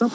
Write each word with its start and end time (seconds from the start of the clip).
Hai 0.00 0.08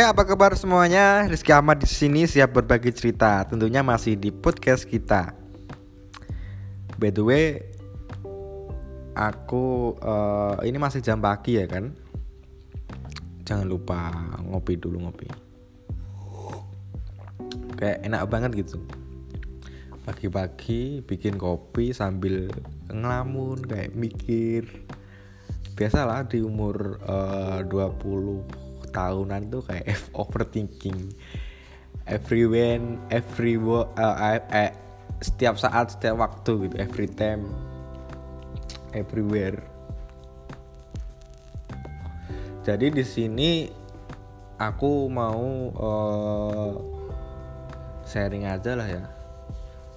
apa 0.00 0.24
kabar 0.24 0.56
semuanya? 0.56 1.28
Rizky 1.28 1.52
Ahmad 1.52 1.84
di 1.84 1.92
sini 1.92 2.24
siap 2.24 2.56
berbagi 2.56 2.88
cerita. 2.88 3.44
Tentunya 3.44 3.84
masih 3.84 4.16
di 4.16 4.32
podcast 4.32 4.88
kita. 4.88 5.36
By 6.96 7.12
the 7.12 7.20
way, 7.20 7.73
aku 9.14 9.94
eh, 9.98 10.68
ini 10.68 10.76
masih 10.78 11.00
jam 11.00 11.22
pagi 11.22 11.58
ya 11.58 11.66
kan? 11.70 11.94
Jangan 13.46 13.66
lupa 13.66 14.10
ngopi 14.42 14.74
dulu 14.78 15.06
ngopi. 15.08 15.28
Kayak 17.78 17.98
enak 18.06 18.22
banget 18.30 18.50
gitu. 18.66 18.78
Pagi-pagi 20.04 21.00
bikin 21.00 21.40
kopi 21.40 21.96
sambil 21.96 22.52
ngelamun 22.92 23.64
kayak 23.64 23.96
mikir. 23.96 24.68
Biasalah 25.74 26.28
di 26.28 26.42
umur 26.44 27.00
eh, 27.02 27.60
20 27.66 28.94
tahunan 28.94 29.50
tuh 29.50 29.62
kayak 29.66 29.98
overthinking 30.22 31.10
everywhere 32.06 32.80
every 33.10 33.58
eh, 33.58 34.16
eh, 34.22 34.40
eh, 34.54 34.72
setiap 35.18 35.56
saat 35.58 35.96
setiap 35.96 36.20
waktu 36.20 36.68
gitu 36.68 36.76
every 36.78 37.08
time 37.10 37.48
everywhere. 38.94 39.58
Jadi 42.64 42.88
di 42.88 43.04
sini 43.04 43.68
aku 44.56 45.12
mau 45.12 45.44
eh, 45.74 46.72
sharing 48.08 48.48
aja 48.48 48.72
lah 48.78 48.88
ya. 48.88 49.04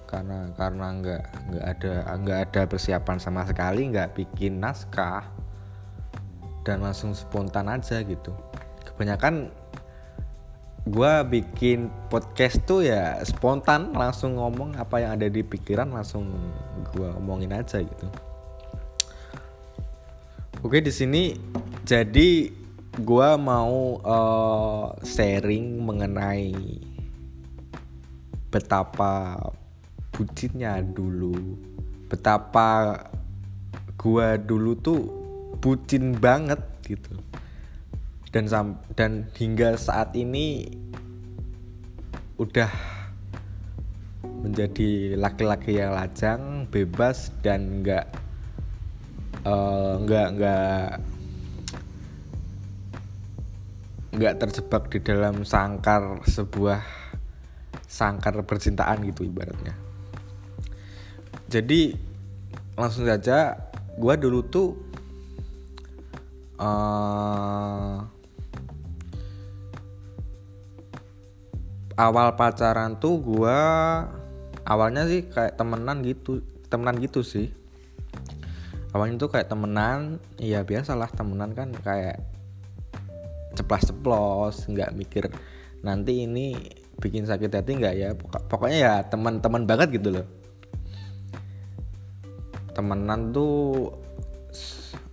Karena 0.08 0.52
karena 0.52 0.86
nggak 1.00 1.22
nggak 1.48 1.64
ada 1.64 1.94
nggak 2.16 2.38
ada 2.48 2.62
persiapan 2.68 3.16
sama 3.20 3.44
sekali 3.48 3.88
nggak 3.88 4.12
bikin 4.16 4.60
naskah 4.60 5.24
dan 6.66 6.84
langsung 6.84 7.16
spontan 7.16 7.72
aja 7.72 8.04
gitu. 8.04 8.36
Kebanyakan 8.84 9.48
gue 10.88 11.14
bikin 11.28 11.92
podcast 12.08 12.64
tuh 12.64 12.80
ya 12.80 13.20
spontan 13.20 13.92
langsung 13.92 14.40
ngomong 14.40 14.80
apa 14.80 15.04
yang 15.04 15.20
ada 15.20 15.28
di 15.28 15.44
pikiran 15.44 15.92
langsung 15.92 16.32
gue 16.96 17.08
omongin 17.12 17.52
aja 17.52 17.84
gitu 17.84 18.08
oke 20.64 20.78
di 20.80 20.92
sini 20.92 21.36
jadi 21.84 22.50
gue 22.98 23.30
mau 23.38 24.02
eh, 24.02 24.86
sharing 25.06 25.82
mengenai 25.84 26.54
betapa 28.48 29.38
bucinnya 30.10 30.80
dulu 30.82 31.36
betapa 32.08 32.96
gue 33.98 34.28
dulu 34.46 34.72
tuh 34.78 35.02
bucin 35.58 36.14
banget 36.14 36.62
gitu. 36.86 37.18
Dan 38.28 38.44
sam 38.46 38.78
dan 38.94 39.26
hingga 39.34 39.74
saat 39.74 40.12
ini 40.14 40.68
udah 42.38 42.70
menjadi 44.22 45.18
laki-laki 45.18 45.80
yang 45.80 45.96
lajang 45.96 46.68
bebas 46.70 47.34
dan 47.42 47.82
nggak 47.82 48.06
eh, 49.48 49.92
nggak 50.04 50.28
nggak 50.36 50.86
nggak 54.18 54.34
terjebak 54.40 54.82
di 54.92 54.98
dalam 55.00 55.46
sangkar 55.48 56.20
sebuah 56.28 56.82
sangkar 57.88 58.36
percintaan 58.44 59.04
gitu 59.08 59.24
ibaratnya. 59.24 59.72
Jadi 61.48 61.96
langsung 62.76 63.08
saja 63.08 63.56
gua 63.96 64.14
dulu 64.20 64.40
tuh 64.44 64.68
eh 66.58 67.96
awal 71.98 72.38
pacaran 72.38 72.94
tuh 73.02 73.18
gua 73.18 73.58
awalnya 74.62 75.10
sih 75.10 75.26
kayak 75.26 75.58
temenan 75.58 76.06
gitu 76.06 76.46
temenan 76.70 77.02
gitu 77.02 77.26
sih 77.26 77.50
awalnya 78.96 79.20
tuh 79.20 79.30
kayak 79.32 79.52
temenan 79.52 80.22
ya 80.40 80.64
biasalah 80.64 81.12
temenan 81.12 81.52
kan 81.52 81.72
kayak 81.72 82.24
ceplas 83.52 83.90
ceplos 83.90 84.64
nggak 84.70 84.94
mikir 84.96 85.28
nanti 85.82 86.26
ini 86.26 86.54
bikin 86.98 87.24
sakit 87.24 87.50
hati 87.54 87.78
nggak 87.78 87.94
ya. 87.94 88.10
Pokok- 88.18 88.46
pokoknya 88.50 88.78
ya 88.78 88.94
teman-teman 89.06 89.64
banget 89.64 90.02
gitu 90.02 90.18
loh. 90.18 90.26
Temenan 92.74 93.30
tuh 93.30 93.90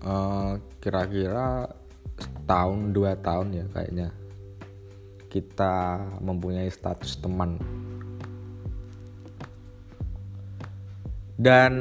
eh, 0.05 0.51
kira-kira 0.81 1.69
setahun 2.17 2.93
dua 2.93 3.17
tahun 3.17 3.47
ya 3.53 3.65
kayaknya 3.73 4.09
kita 5.29 6.01
mempunyai 6.21 6.69
status 6.69 7.21
teman. 7.21 7.57
Dan 11.35 11.73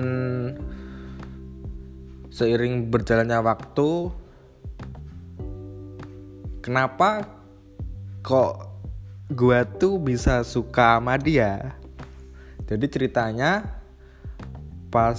seiring 2.34 2.90
berjalannya 2.90 3.38
waktu 3.46 4.10
kenapa 6.58 7.30
kok 8.26 8.74
gua 9.30 9.62
tuh 9.62 10.02
bisa 10.02 10.42
suka 10.42 10.98
sama 10.98 11.14
dia? 11.14 11.78
Jadi 12.66 12.90
ceritanya 12.90 13.78
pas 14.90 15.14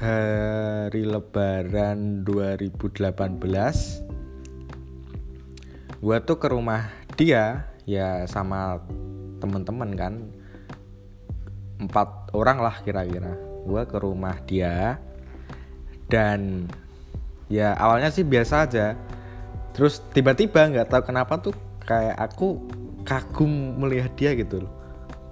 hari 0.00 1.04
lebaran 1.04 2.24
2018 2.24 2.80
gua 6.00 6.16
tuh 6.24 6.40
ke 6.40 6.48
rumah 6.48 6.88
dia 7.20 7.68
ya 7.84 8.24
sama 8.24 8.80
temen-temen 9.36 9.90
kan. 9.92 10.32
Empat 11.76 12.32
orang 12.32 12.64
lah 12.64 12.80
kira-kira. 12.80 13.36
Gua 13.68 13.84
ke 13.84 14.00
rumah 14.00 14.40
dia 14.48 14.96
dan 16.08 16.68
ya 17.48 17.76
awalnya 17.76 18.10
sih 18.12 18.24
biasa 18.24 18.68
aja. 18.68 18.96
Terus 19.74 20.00
tiba-tiba 20.14 20.70
nggak 20.70 20.88
tahu 20.90 21.02
kenapa 21.10 21.40
tuh 21.42 21.54
kayak 21.82 22.16
aku 22.16 22.62
kagum 23.04 23.76
melihat 23.78 24.12
dia 24.16 24.32
gitu 24.38 24.64
loh. 24.64 24.72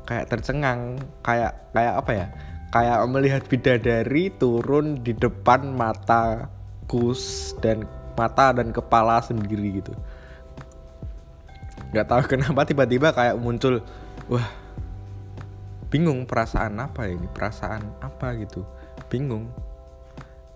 Kayak 0.04 0.28
tercengang 0.34 0.98
kayak 1.22 1.72
kayak 1.72 1.94
apa 1.98 2.12
ya? 2.12 2.26
Kayak 2.72 2.98
melihat 3.08 3.42
bidadari 3.46 4.32
turun 4.40 4.98
di 5.04 5.12
depan 5.12 5.76
mataku 5.76 7.12
s- 7.12 7.52
dan 7.60 7.84
mata 8.16 8.52
dan 8.52 8.72
kepala 8.72 9.20
sendiri 9.20 9.80
gitu. 9.80 9.92
Nggak 11.92 12.06
tahu 12.08 12.22
kenapa 12.32 12.64
tiba-tiba 12.64 13.12
kayak 13.12 13.36
muncul 13.36 13.84
wah 14.26 14.48
bingung 15.92 16.24
perasaan 16.24 16.80
apa 16.80 17.08
ini? 17.12 17.28
Perasaan 17.28 17.84
apa 18.00 18.32
gitu? 18.40 18.64
Bingung 19.12 19.52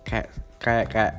kayak 0.07 0.31
kayak 0.63 0.87
kayak 0.87 1.13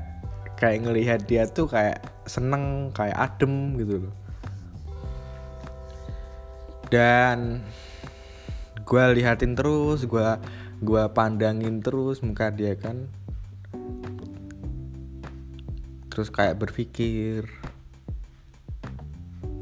kayak 0.56 0.78
ngelihat 0.82 1.20
dia 1.28 1.44
tuh 1.44 1.68
kayak 1.68 2.00
seneng 2.24 2.88
kayak 2.96 3.14
adem 3.14 3.76
gitu 3.76 4.08
loh. 4.08 4.14
Dan 6.88 7.60
gue 8.88 9.04
lihatin 9.12 9.52
terus 9.52 10.08
gue 10.08 10.28
gua 10.80 11.04
pandangin 11.12 11.84
terus 11.84 12.24
muka 12.24 12.48
dia 12.48 12.72
kan. 12.80 13.04
Terus 16.08 16.32
kayak 16.32 16.56
berpikir 16.56 17.44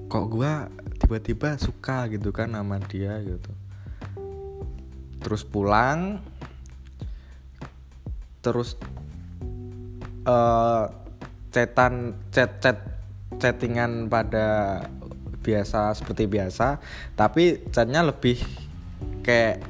kok 0.06 0.26
gue 0.30 0.52
tiba-tiba 1.02 1.58
suka 1.58 2.06
gitu 2.08 2.30
kan 2.30 2.54
sama 2.54 2.78
dia 2.86 3.18
gitu? 3.26 3.52
Terus 5.18 5.42
pulang 5.42 6.22
terus 8.46 8.78
eh 10.26 10.82
chatan 11.54 12.18
chat 12.34 12.58
chat 12.58 12.78
chattingan 13.38 14.10
pada 14.10 14.82
biasa 15.40 15.94
seperti 15.94 16.26
biasa. 16.26 16.82
Tapi 17.14 17.70
chatnya 17.70 18.02
lebih 18.02 18.42
kayak 19.22 19.62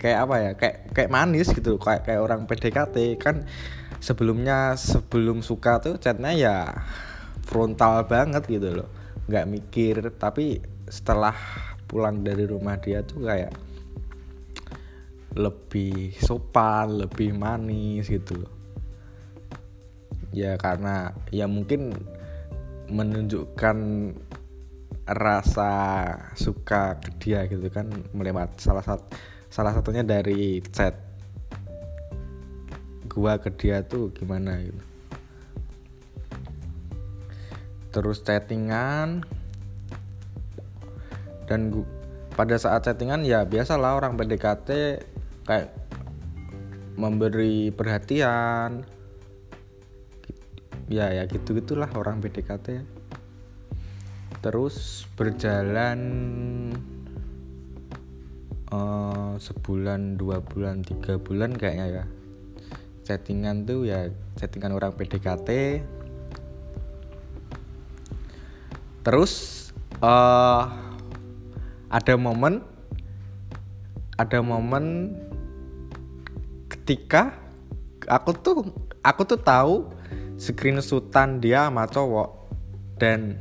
kayak 0.00 0.18
apa 0.24 0.34
ya? 0.40 0.50
Kayak 0.56 0.76
kayak 0.96 1.10
manis 1.12 1.52
gitu 1.52 1.76
kayak 1.76 2.08
kayak 2.08 2.20
orang 2.24 2.48
PDKT 2.48 2.96
kan 3.20 3.44
sebelumnya 4.00 4.74
sebelum 4.80 5.44
suka 5.44 5.84
tuh 5.84 6.00
chatnya 6.00 6.32
ya 6.32 6.56
frontal 7.44 8.08
banget 8.08 8.48
gitu 8.48 8.82
loh. 8.82 8.88
Nggak 9.28 9.46
mikir. 9.46 9.96
Tapi 10.16 10.64
setelah 10.88 11.36
pulang 11.86 12.24
dari 12.24 12.48
rumah 12.48 12.80
dia 12.80 13.04
tuh 13.04 13.28
kayak 13.28 13.52
lebih 15.36 16.16
sopan 16.16 16.96
lebih 16.96 17.36
manis 17.36 18.08
gitu 18.08 18.40
loh 18.40 18.55
ya 20.34 20.58
karena 20.58 21.14
ya 21.30 21.46
mungkin 21.46 21.94
menunjukkan 22.90 23.78
rasa 25.06 25.72
suka 26.34 26.98
ke 26.98 27.10
dia 27.22 27.46
gitu 27.46 27.70
kan 27.70 27.86
melewat 28.10 28.58
salah 28.58 28.82
satu 28.82 29.06
salah 29.46 29.70
satunya 29.70 30.02
dari 30.02 30.58
chat 30.74 31.06
gua 33.16 33.40
ke 33.40 33.48
dia 33.56 33.80
tuh 33.80 34.12
gimana 34.12 34.60
gitu. 34.60 34.82
Terus 37.96 38.20
chattingan. 38.20 39.24
Dan 41.48 41.72
gua, 41.72 41.88
pada 42.36 42.60
saat 42.60 42.84
chattingan 42.84 43.24
ya 43.24 43.48
biasalah 43.48 43.96
orang 43.96 44.20
PDKT 44.20 44.68
kayak 45.48 45.72
memberi 47.00 47.72
perhatian 47.72 48.84
ya 50.86 51.10
ya 51.10 51.26
gitu 51.26 51.54
gitulah 51.58 51.90
orang 51.94 52.22
PDKT. 52.22 52.82
Terus 54.42 55.06
berjalan 55.18 55.98
uh, 58.70 59.34
sebulan 59.38 60.14
dua 60.14 60.38
bulan 60.42 60.86
tiga 60.86 61.18
bulan 61.18 61.54
kayaknya 61.58 61.86
ya. 62.02 62.04
Chattingan 63.06 63.66
tuh 63.66 63.86
ya 63.86 64.10
chattingan 64.38 64.74
orang 64.74 64.94
PDKT. 64.94 65.82
Terus 69.02 69.32
uh, 70.02 70.66
ada 71.90 72.14
momen 72.18 72.62
ada 74.16 74.38
momen 74.40 75.14
ketika 76.70 77.36
aku 78.08 78.30
tuh 78.34 78.56
aku 79.04 79.22
tuh 79.22 79.38
tahu 79.38 79.95
screenshotan 80.36 81.40
dia 81.40 81.68
sama 81.68 81.88
cowok. 81.88 82.30
Dan 82.96 83.36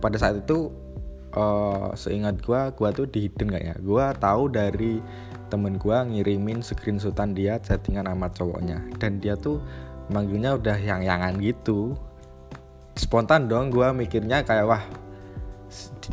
pada 0.00 0.16
saat 0.20 0.44
itu 0.44 0.68
uh, 1.32 1.92
seingat 1.96 2.40
gua 2.44 2.72
gua 2.76 2.92
tuh 2.92 3.08
di 3.08 3.28
hidden 3.28 3.52
gak 3.52 3.64
ya? 3.64 3.74
Gua 3.80 4.12
tahu 4.16 4.52
dari 4.52 5.00
temen 5.46 5.78
gua 5.78 6.02
ngirimin 6.02 6.60
screenshotan 6.60 7.32
dia 7.32 7.60
chattingan 7.60 8.08
sama 8.08 8.28
cowoknya. 8.32 8.82
Dan 9.00 9.20
dia 9.20 9.36
tuh 9.36 9.60
manggilnya 10.12 10.56
udah 10.56 10.76
yang-yangan 10.76 11.40
gitu. 11.40 11.96
Spontan 12.96 13.48
dong 13.48 13.68
gua 13.68 13.92
mikirnya 13.92 14.40
kayak 14.44 14.66
wah 14.66 14.84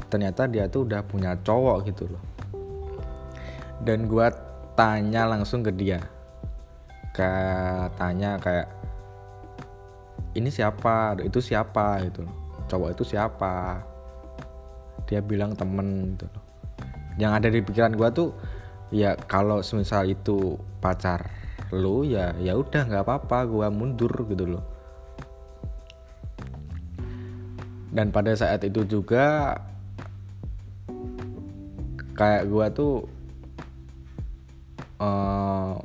ternyata 0.09 0.49
dia 0.49 0.65
tuh 0.67 0.83
udah 0.83 1.05
punya 1.05 1.37
cowok 1.39 1.77
gitu 1.87 2.07
loh. 2.11 2.23
Dan 3.83 4.07
gua 4.07 4.31
tanya 4.73 5.27
langsung 5.27 5.61
ke 5.61 5.71
dia. 5.75 5.99
Katanya 7.13 8.41
kayak 8.41 8.82
ini 10.33 10.49
siapa 10.49 11.17
itu 11.21 11.39
siapa 11.39 12.01
gitu 12.09 12.25
cowok 12.67 12.89
itu 12.95 13.03
siapa? 13.05 13.83
Dia 15.03 15.19
bilang 15.19 15.53
temen 15.53 16.15
gitu 16.15 16.27
yang 17.21 17.37
ada 17.37 17.49
di 17.49 17.61
pikiran 17.61 17.93
gue 17.93 18.09
tuh 18.09 18.29
ya 18.89 19.13
kalau 19.29 19.61
semisal 19.61 20.09
itu 20.09 20.57
pacar 20.81 21.29
lu 21.73 22.05
ya 22.05 22.33
ya 22.37 22.57
udah 22.57 22.85
nggak 22.85 23.05
apa-apa 23.05 23.37
gue 23.49 23.67
mundur 23.73 24.13
gitu 24.29 24.57
loh. 24.57 24.65
Dan 27.93 28.09
pada 28.09 28.33
saat 28.33 28.65
itu 28.65 28.81
juga 28.89 29.53
kayak 32.17 32.49
gue 32.49 32.65
tuh 32.73 32.93
uh, 34.97 35.77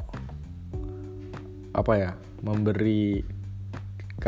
apa 1.76 1.92
ya 1.96 2.10
memberi 2.40 3.20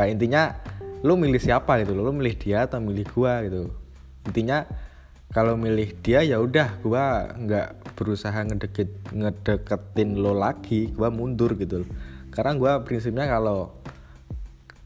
kayak 0.01 0.17
intinya 0.17 0.57
lu 1.05 1.21
milih 1.21 1.37
siapa 1.37 1.85
gitu 1.85 1.93
lu 1.93 2.09
milih 2.17 2.41
dia 2.41 2.65
atau 2.65 2.81
milih 2.81 3.05
gua 3.13 3.45
gitu. 3.45 3.69
Intinya 4.25 4.65
kalau 5.31 5.55
milih 5.55 5.95
dia 6.01 6.25
ya 6.27 6.41
udah 6.41 6.81
gua 6.83 7.37
nggak 7.37 7.95
berusaha 7.95 8.35
ngedeket 8.49 8.91
ngedeketin 9.13 10.19
lo 10.19 10.35
lagi 10.35 10.91
gua 10.91 11.13
mundur 11.13 11.55
gitu 11.55 11.87
karena 12.35 12.59
gua 12.59 12.73
prinsipnya 12.83 13.31
kalau 13.31 13.71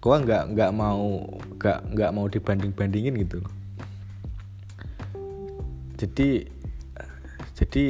gua 0.05 0.20
nggak 0.20 0.52
nggak 0.52 0.70
mau 0.76 1.25
nggak 1.56 1.78
nggak 1.96 2.11
mau 2.12 2.26
dibanding 2.28 2.76
bandingin 2.76 3.16
gitu 3.25 3.40
jadi 5.96 6.44
jadi 7.56 7.84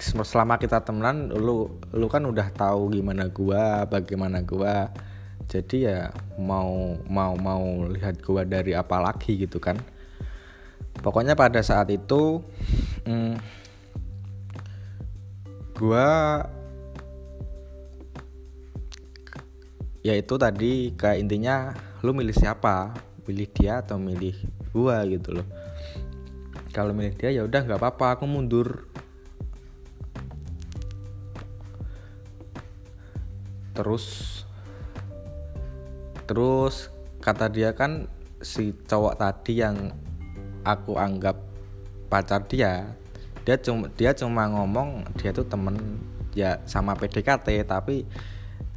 selama 0.00 0.56
kita 0.56 0.80
temenan 0.80 1.28
lu 1.28 1.68
lu 1.92 2.06
kan 2.08 2.24
udah 2.24 2.48
tahu 2.56 2.96
gimana 2.96 3.28
gua 3.28 3.84
bagaimana 3.84 4.40
gua 4.40 4.88
jadi 5.50 5.76
ya 5.82 6.00
mau 6.38 6.94
mau 7.10 7.34
mau 7.34 7.90
lihat 7.90 8.22
gua 8.22 8.46
dari 8.46 8.70
apa 8.70 9.02
lagi 9.02 9.34
gitu 9.34 9.58
kan. 9.58 9.74
Pokoknya 11.02 11.34
pada 11.34 11.58
saat 11.58 11.90
itu 11.90 12.38
hmm, 13.02 13.34
gua 15.74 16.46
ya 20.06 20.14
itu 20.14 20.34
tadi 20.38 20.94
kayak 20.94 21.18
intinya 21.18 21.74
lu 22.06 22.14
milih 22.14 22.36
siapa? 22.38 22.94
Milih 23.26 23.50
dia 23.50 23.82
atau 23.82 23.98
milih 23.98 24.38
gua 24.70 25.02
gitu 25.10 25.42
loh. 25.42 25.46
Kalau 26.70 26.94
milih 26.94 27.18
dia 27.18 27.34
ya 27.34 27.42
udah 27.42 27.66
nggak 27.66 27.82
apa-apa 27.82 28.22
aku 28.22 28.24
mundur. 28.30 28.86
Terus 33.74 34.06
terus 36.30 36.94
kata 37.18 37.50
dia 37.50 37.74
kan 37.74 38.06
si 38.38 38.70
cowok 38.86 39.18
tadi 39.18 39.58
yang 39.58 39.90
aku 40.62 40.94
anggap 40.94 41.34
pacar 42.06 42.46
dia 42.46 42.94
dia 43.42 43.58
cuma 43.58 43.90
dia 43.98 44.14
cuma 44.14 44.46
ngomong 44.46 45.10
dia 45.18 45.34
tuh 45.34 45.42
temen 45.50 45.74
ya 46.38 46.62
sama 46.70 46.94
PDKT 46.94 47.66
tapi 47.66 48.06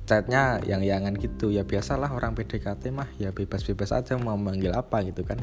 chatnya 0.04 0.60
yang 0.68 0.84
yangan 0.84 1.16
gitu. 1.16 1.52
Ya 1.52 1.64
biasalah 1.64 2.12
orang 2.12 2.36
PDKT 2.36 2.92
mah 2.92 3.08
ya 3.20 3.32
bebas-bebas 3.32 3.96
aja 3.96 4.20
mau 4.20 4.36
manggil 4.36 4.76
apa 4.76 5.04
gitu 5.06 5.24
kan. 5.24 5.40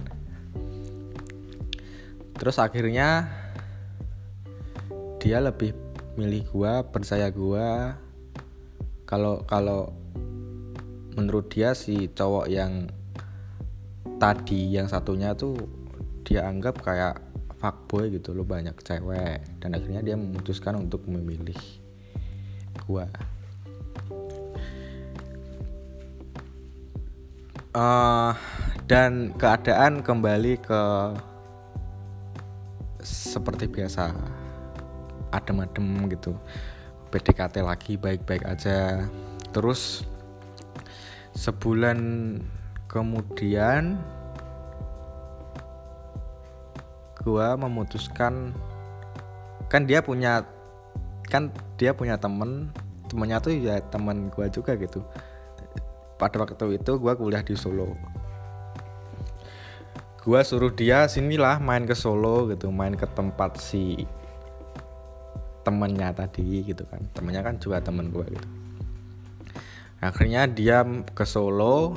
Terus 2.36 2.56
akhirnya 2.56 3.28
dia 5.20 5.38
lebih 5.40 5.76
milih 6.16 6.48
gua 6.52 6.84
percaya 6.84 7.28
gua. 7.32 7.96
Kalau 9.04 9.42
kalau 9.44 9.92
menurut 11.20 11.52
dia 11.52 11.76
si 11.76 12.08
cowok 12.08 12.48
yang 12.48 12.88
tadi 14.16 14.72
yang 14.72 14.88
satunya 14.88 15.36
tuh 15.36 15.52
dia 16.24 16.48
anggap 16.48 16.80
kayak 16.80 17.20
fuckboy 17.60 18.08
gitu 18.08 18.32
loh 18.32 18.48
banyak 18.48 18.72
cewek. 18.80 19.44
Dan 19.60 19.76
akhirnya 19.76 20.00
dia 20.00 20.16
memutuskan 20.16 20.80
untuk 20.80 21.04
memilih 21.04 21.56
gua. 22.88 23.04
Uh, 27.70 28.34
dan 28.90 29.30
keadaan 29.38 30.02
kembali 30.02 30.58
ke 30.58 30.82
seperti 33.04 33.70
biasa 33.70 34.10
adem-adem 35.30 36.10
gitu. 36.10 36.34
PDKT 37.14 37.62
lagi 37.62 37.94
baik-baik 37.94 38.42
aja. 38.46 39.06
Terus 39.54 40.02
sebulan 41.34 41.98
kemudian 42.90 43.94
gua 47.22 47.54
memutuskan 47.54 48.50
kan 49.70 49.86
dia 49.86 50.02
punya 50.02 50.42
kan 51.30 51.54
dia 51.78 51.94
punya 51.94 52.18
temen 52.18 52.74
temennya 53.06 53.38
tuh 53.38 53.54
ya 53.54 53.78
temen 53.90 54.32
gua 54.34 54.50
juga 54.50 54.74
gitu. 54.74 55.04
Pada 56.18 56.42
waktu 56.42 56.76
itu 56.76 56.92
gua 56.98 57.14
kuliah 57.14 57.40
di 57.46 57.54
Solo. 57.54 57.94
Gua 60.20 60.44
suruh 60.44 60.74
dia 60.74 61.08
sinilah 61.08 61.62
main 61.62 61.86
ke 61.86 61.94
Solo 61.94 62.50
gitu 62.50 62.68
main 62.68 62.92
ke 62.92 63.06
tempat 63.14 63.56
si 63.56 64.04
temennya 65.62 66.10
tadi 66.12 66.66
gitu 66.66 66.82
kan. 66.90 67.00
Temennya 67.14 67.46
kan 67.46 67.54
juga 67.62 67.78
temen 67.78 68.10
gua 68.10 68.26
gitu 68.26 68.59
akhirnya 70.00 70.48
dia 70.48 70.82
ke 71.12 71.24
Solo. 71.28 71.94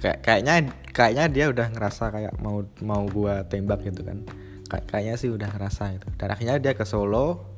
Kayak 0.00 0.18
kayaknya 0.24 0.54
kayaknya 0.90 1.24
dia 1.30 1.44
udah 1.52 1.66
ngerasa 1.70 2.10
kayak 2.10 2.34
mau 2.42 2.64
mau 2.82 3.04
gua 3.06 3.44
tembak 3.46 3.84
gitu 3.86 4.02
kan. 4.02 4.24
Kayak 4.66 4.84
kayaknya 4.88 5.14
sih 5.20 5.30
udah 5.30 5.48
ngerasa 5.52 5.92
itu. 5.94 6.08
Dan 6.16 6.28
akhirnya 6.32 6.56
dia 6.58 6.72
ke 6.72 6.88
Solo. 6.88 7.52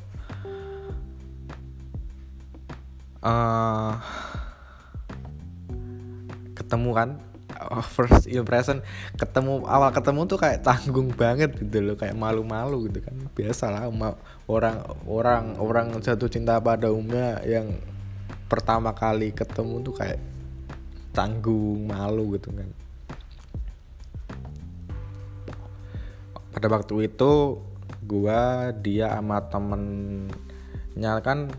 Uh, 3.25 3.97
ketemu 6.52 6.90
kan? 6.93 7.11
Oh, 7.71 7.81
first 7.81 8.28
impression. 8.28 8.85
Ketemu 9.16 9.64
awal 9.64 9.95
ketemu 9.95 10.28
tuh 10.28 10.37
kayak 10.37 10.66
tanggung 10.66 11.14
banget 11.14 11.54
gitu 11.57 11.81
loh. 11.81 11.97
Kayak 11.97 12.19
malu-malu 12.19 12.90
gitu 12.90 13.00
kan. 13.00 13.16
Biasa 13.33 13.73
lah 13.73 13.88
orang 14.50 14.85
orang 15.09 15.57
orang 15.57 15.87
jatuh 16.02 16.28
cinta 16.28 16.61
pada 16.61 16.93
umumnya 16.93 17.40
yang 17.47 17.73
pertama 18.45 18.93
kali 18.93 19.33
ketemu 19.33 19.81
tuh 19.81 19.95
kayak 19.97 20.21
tanggung 21.15 21.89
malu 21.89 22.35
gitu 22.37 22.51
kan. 22.51 22.69
Pada 26.55 26.67
waktu 26.71 27.11
itu 27.11 27.63
gua 28.05 28.71
dia 28.75 29.17
sama 29.17 29.43
temennya 29.49 31.15
kan 31.25 31.51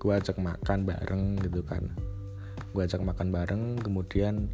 gua 0.00 0.18
ajak 0.18 0.38
makan 0.38 0.88
bareng 0.88 1.38
gitu 1.42 1.60
kan. 1.62 1.90
Gua 2.72 2.88
ajak 2.88 3.04
makan 3.04 3.28
bareng 3.30 3.78
kemudian 3.82 4.48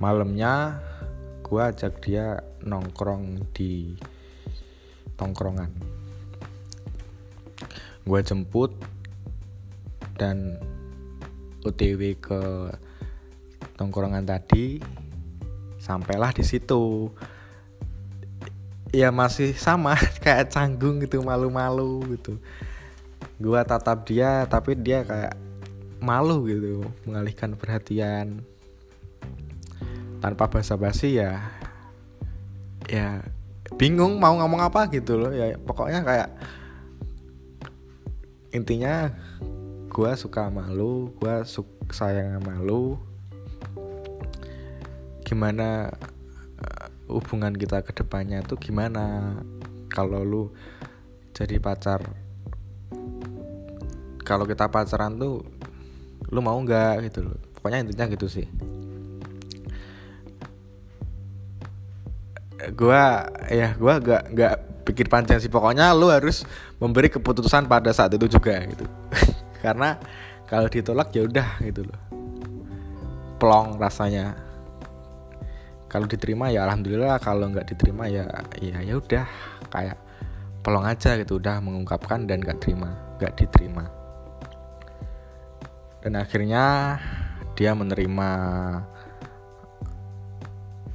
malamnya 0.00 0.80
gua 1.44 1.70
ajak 1.70 2.02
dia 2.02 2.42
nongkrong 2.64 3.46
di 3.54 3.94
tongkrongan. 5.14 5.70
Gua 8.06 8.22
jemput 8.22 8.74
dan 10.16 10.56
OTW 11.62 12.16
ke 12.16 12.40
tongkrongan 13.76 14.24
tadi 14.24 14.80
sampailah 15.86 16.34
di 16.34 16.42
situ. 16.42 17.12
Ya 18.90 19.12
masih 19.12 19.52
sama 19.54 19.94
kayak 20.24 20.50
canggung 20.50 20.98
gitu 21.04 21.20
malu-malu 21.22 22.16
gitu. 22.16 22.40
Gua 23.36 23.62
tatap 23.62 24.08
dia 24.08 24.48
tapi 24.48 24.74
dia 24.74 25.04
kayak 25.04 25.36
malu 26.00 26.46
gitu 26.48 26.86
mengalihkan 27.04 27.54
perhatian. 27.54 28.40
Tanpa 30.18 30.48
basa-basi 30.48 31.20
ya 31.20 31.44
ya 32.86 33.20
bingung 33.76 34.16
mau 34.22 34.38
ngomong 34.38 34.64
apa 34.64 34.88
gitu 34.88 35.18
loh. 35.18 35.34
Ya 35.34 35.58
pokoknya 35.60 36.00
kayak 36.06 36.28
intinya 38.54 39.12
gua 39.96 40.12
suka 40.12 40.52
malu 40.52 41.08
gua 41.16 41.40
suka 41.48 41.88
sayang 41.88 42.44
malu 42.44 43.00
gimana 45.24 45.88
hubungan 47.06 47.54
kita 47.54 47.82
ke 47.86 47.94
depannya 47.94 48.42
tuh 48.42 48.58
gimana? 48.58 49.34
Kalau 49.90 50.20
lu 50.20 50.44
jadi 51.32 51.56
pacar 51.62 52.04
kalau 54.26 54.42
kita 54.42 54.66
pacaran 54.66 55.14
tuh 55.16 55.46
lu 56.34 56.40
mau 56.42 56.58
nggak 56.58 57.06
gitu 57.08 57.30
loh. 57.30 57.38
Pokoknya 57.56 57.86
intinya 57.86 58.06
gitu 58.10 58.26
sih. 58.26 58.46
Gua 62.74 63.30
ya 63.46 63.78
gua 63.78 64.02
gak 64.02 64.34
nggak 64.34 64.54
pikir 64.82 65.06
panjang 65.06 65.38
sih. 65.38 65.48
Pokoknya 65.48 65.94
lu 65.94 66.10
harus 66.10 66.42
memberi 66.82 67.08
keputusan 67.08 67.70
pada 67.70 67.94
saat 67.94 68.10
itu 68.12 68.26
juga 68.26 68.58
gitu 68.66 68.84
karena 69.60 69.98
kalau 70.46 70.70
ditolak 70.70 71.10
ya 71.10 71.26
udah 71.26 71.58
gitu 71.62 71.82
loh. 71.86 72.00
Plong 73.36 73.76
rasanya. 73.76 74.38
Kalau 75.86 76.06
diterima 76.10 76.50
ya 76.50 76.66
alhamdulillah 76.66 77.18
kalau 77.22 77.46
nggak 77.50 77.72
diterima 77.72 78.10
ya 78.10 78.26
ya 78.58 78.82
ya 78.82 78.94
udah 78.98 79.26
kayak 79.70 79.98
pelong 80.66 80.82
aja 80.82 81.14
gitu 81.14 81.38
udah 81.38 81.62
mengungkapkan 81.62 82.26
dan 82.26 82.42
nggak 82.42 82.58
terima 82.58 82.90
nggak 83.18 83.34
diterima. 83.38 83.84
Dan 86.02 86.18
akhirnya 86.18 86.96
dia 87.58 87.72
menerima 87.72 88.30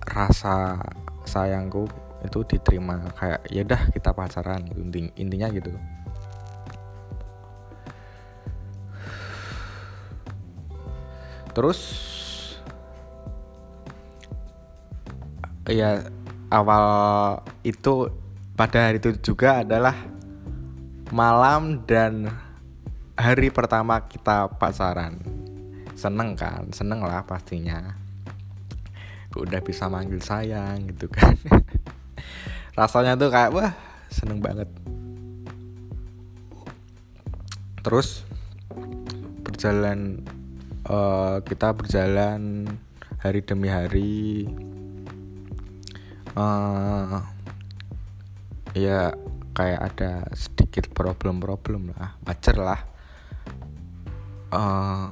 rasa 0.06 0.80
sayangku 1.24 1.88
itu 2.22 2.46
diterima 2.46 3.10
kayak 3.18 3.42
ya 3.50 3.66
udah 3.66 3.82
kita 3.90 4.12
pacaran 4.14 4.62
intinya 5.18 5.48
gitu 5.50 5.74
terus 11.52 11.80
ya 15.68 16.04
awal 16.52 16.86
itu 17.64 18.12
pada 18.60 18.92
hari 18.92 19.00
itu 19.00 19.16
juga 19.24 19.64
adalah 19.64 19.96
malam 21.12 21.84
dan 21.84 22.32
hari 23.16 23.52
pertama 23.52 24.06
kita 24.08 24.48
pacaran. 24.58 25.20
Seneng 25.94 26.34
kan? 26.34 26.72
Seneng 26.74 27.04
lah 27.04 27.22
pastinya. 27.28 27.96
Udah 29.36 29.64
bisa 29.64 29.88
manggil 29.88 30.20
sayang 30.20 30.92
gitu 30.92 31.08
kan. 31.08 31.36
Rasanya 32.80 33.16
tuh 33.20 33.30
kayak 33.30 33.52
wah 33.54 33.72
seneng 34.10 34.42
banget. 34.42 34.68
Terus 37.82 38.26
berjalan 39.42 40.22
uh, 40.92 41.36
kita 41.48 41.72
berjalan 41.72 42.68
hari 43.24 43.40
demi 43.48 43.72
hari. 43.72 44.46
Uh, 46.32 47.20
ya 48.72 49.12
kayak 49.52 49.82
ada 49.92 50.12
sedikit 50.32 50.92
problem-problem 50.92 51.92
lah 51.96 52.16
wajar 52.28 52.56
lah. 52.60 52.82
Uh, 54.52 55.08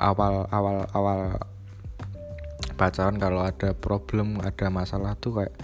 awal 0.00 0.48
awal 0.48 0.88
awal 0.96 1.20
pacaran 2.76 3.16
kalau 3.20 3.44
ada 3.44 3.72
problem 3.76 4.40
ada 4.40 4.68
masalah 4.68 5.16
tuh 5.16 5.40
kayak 5.40 5.54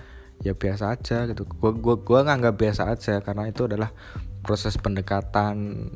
ya 0.41 0.57
biasa 0.57 0.97
aja 0.97 1.29
gitu. 1.29 1.45
Gua 1.61 1.77
gua 1.77 2.01
gua 2.01 2.21
nganggap 2.25 2.55
biasa 2.57 2.89
aja 2.89 3.21
karena 3.21 3.49
itu 3.53 3.69
adalah 3.69 3.93
proses 4.41 4.81
pendekatan 4.81 5.89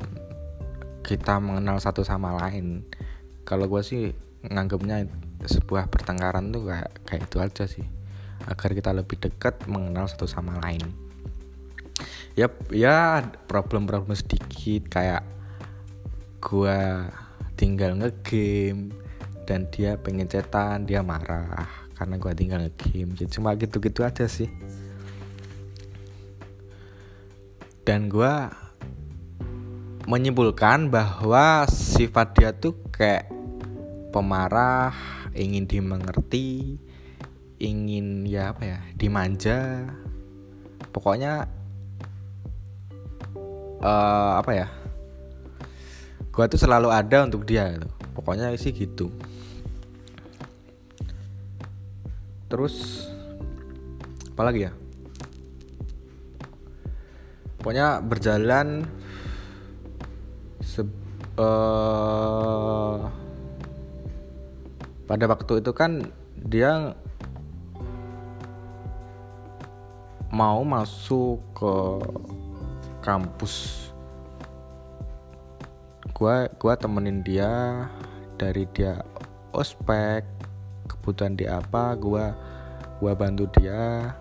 kita 1.05 1.37
mengenal 1.37 1.77
satu 1.77 2.01
sama 2.01 2.33
lain. 2.33 2.81
Kalau 3.45 3.69
gua 3.69 3.85
sih 3.85 4.09
nganggapnya 4.41 5.05
sebuah 5.45 5.93
pertengkaran 5.93 6.49
tuh 6.49 6.65
kayak 6.65 6.89
kayak 7.05 7.21
itu 7.29 7.37
aja 7.37 7.63
sih. 7.69 7.85
Agar 8.49 8.73
kita 8.73 8.89
lebih 8.89 9.21
dekat 9.21 9.69
mengenal 9.69 10.09
satu 10.09 10.25
sama 10.25 10.57
lain. 10.65 10.81
Ya 12.33 12.49
ya 12.73 13.21
problem-problem 13.45 14.17
sedikit 14.17 14.89
kayak 14.89 15.21
gua 16.41 17.13
tinggal 17.53 17.95
ngegame 18.01 18.91
dan 19.45 19.69
dia 19.69 19.95
pengen 20.01 20.25
cetan 20.25 20.89
dia 20.89 21.05
marah 21.05 21.69
karena 21.93 22.17
gua 22.17 22.33
tinggal 22.33 22.65
ngegame. 22.65 23.13
Jadi 23.13 23.29
cuma 23.29 23.53
gitu-gitu 23.53 24.01
aja 24.01 24.25
sih. 24.25 24.49
Dan 27.85 28.09
gua 28.09 28.64
menyimpulkan 30.05 30.93
bahwa 30.93 31.65
sifat 31.65 32.37
dia 32.37 32.49
tuh 32.53 32.77
kayak 32.93 33.25
pemarah 34.13 34.93
ingin 35.33 35.65
dimengerti 35.65 36.77
ingin 37.57 38.23
ya 38.29 38.53
apa 38.53 38.63
ya 38.63 38.79
dimanja. 38.93 39.89
Pokoknya 40.93 41.49
uh, 43.81 44.33
apa 44.39 44.51
ya 44.53 44.67
gua 46.31 46.47
tuh 46.47 46.59
selalu 46.59 46.91
ada 46.91 47.23
untuk 47.23 47.47
dia 47.47 47.71
gitu. 47.75 47.89
pokoknya 48.15 48.53
sih 48.55 48.71
gitu. 48.71 49.11
Terus 52.47 53.07
apa 54.35 54.41
lagi 54.51 54.69
ya? 54.69 54.71
Pokoknya 57.59 57.99
berjalan 58.05 58.85
uh, 61.39 62.97
pada 65.05 65.25
waktu 65.29 65.61
itu 65.61 65.71
kan 65.75 66.01
dia 66.45 66.95
mau 70.35 70.67
masuk 70.67 71.39
ke 71.55 71.75
kampus. 72.99 73.87
Gua 76.15 76.47
gua 76.59 76.73
temenin 76.79 77.23
dia 77.23 77.85
dari 78.35 78.67
dia 78.75 79.03
ospek 79.55 80.23
kebutuhan 80.91 81.39
dia 81.39 81.59
apa 81.59 81.95
gua 81.95 82.35
gua 82.99 83.15
bantu 83.15 83.47
dia. 83.59 84.11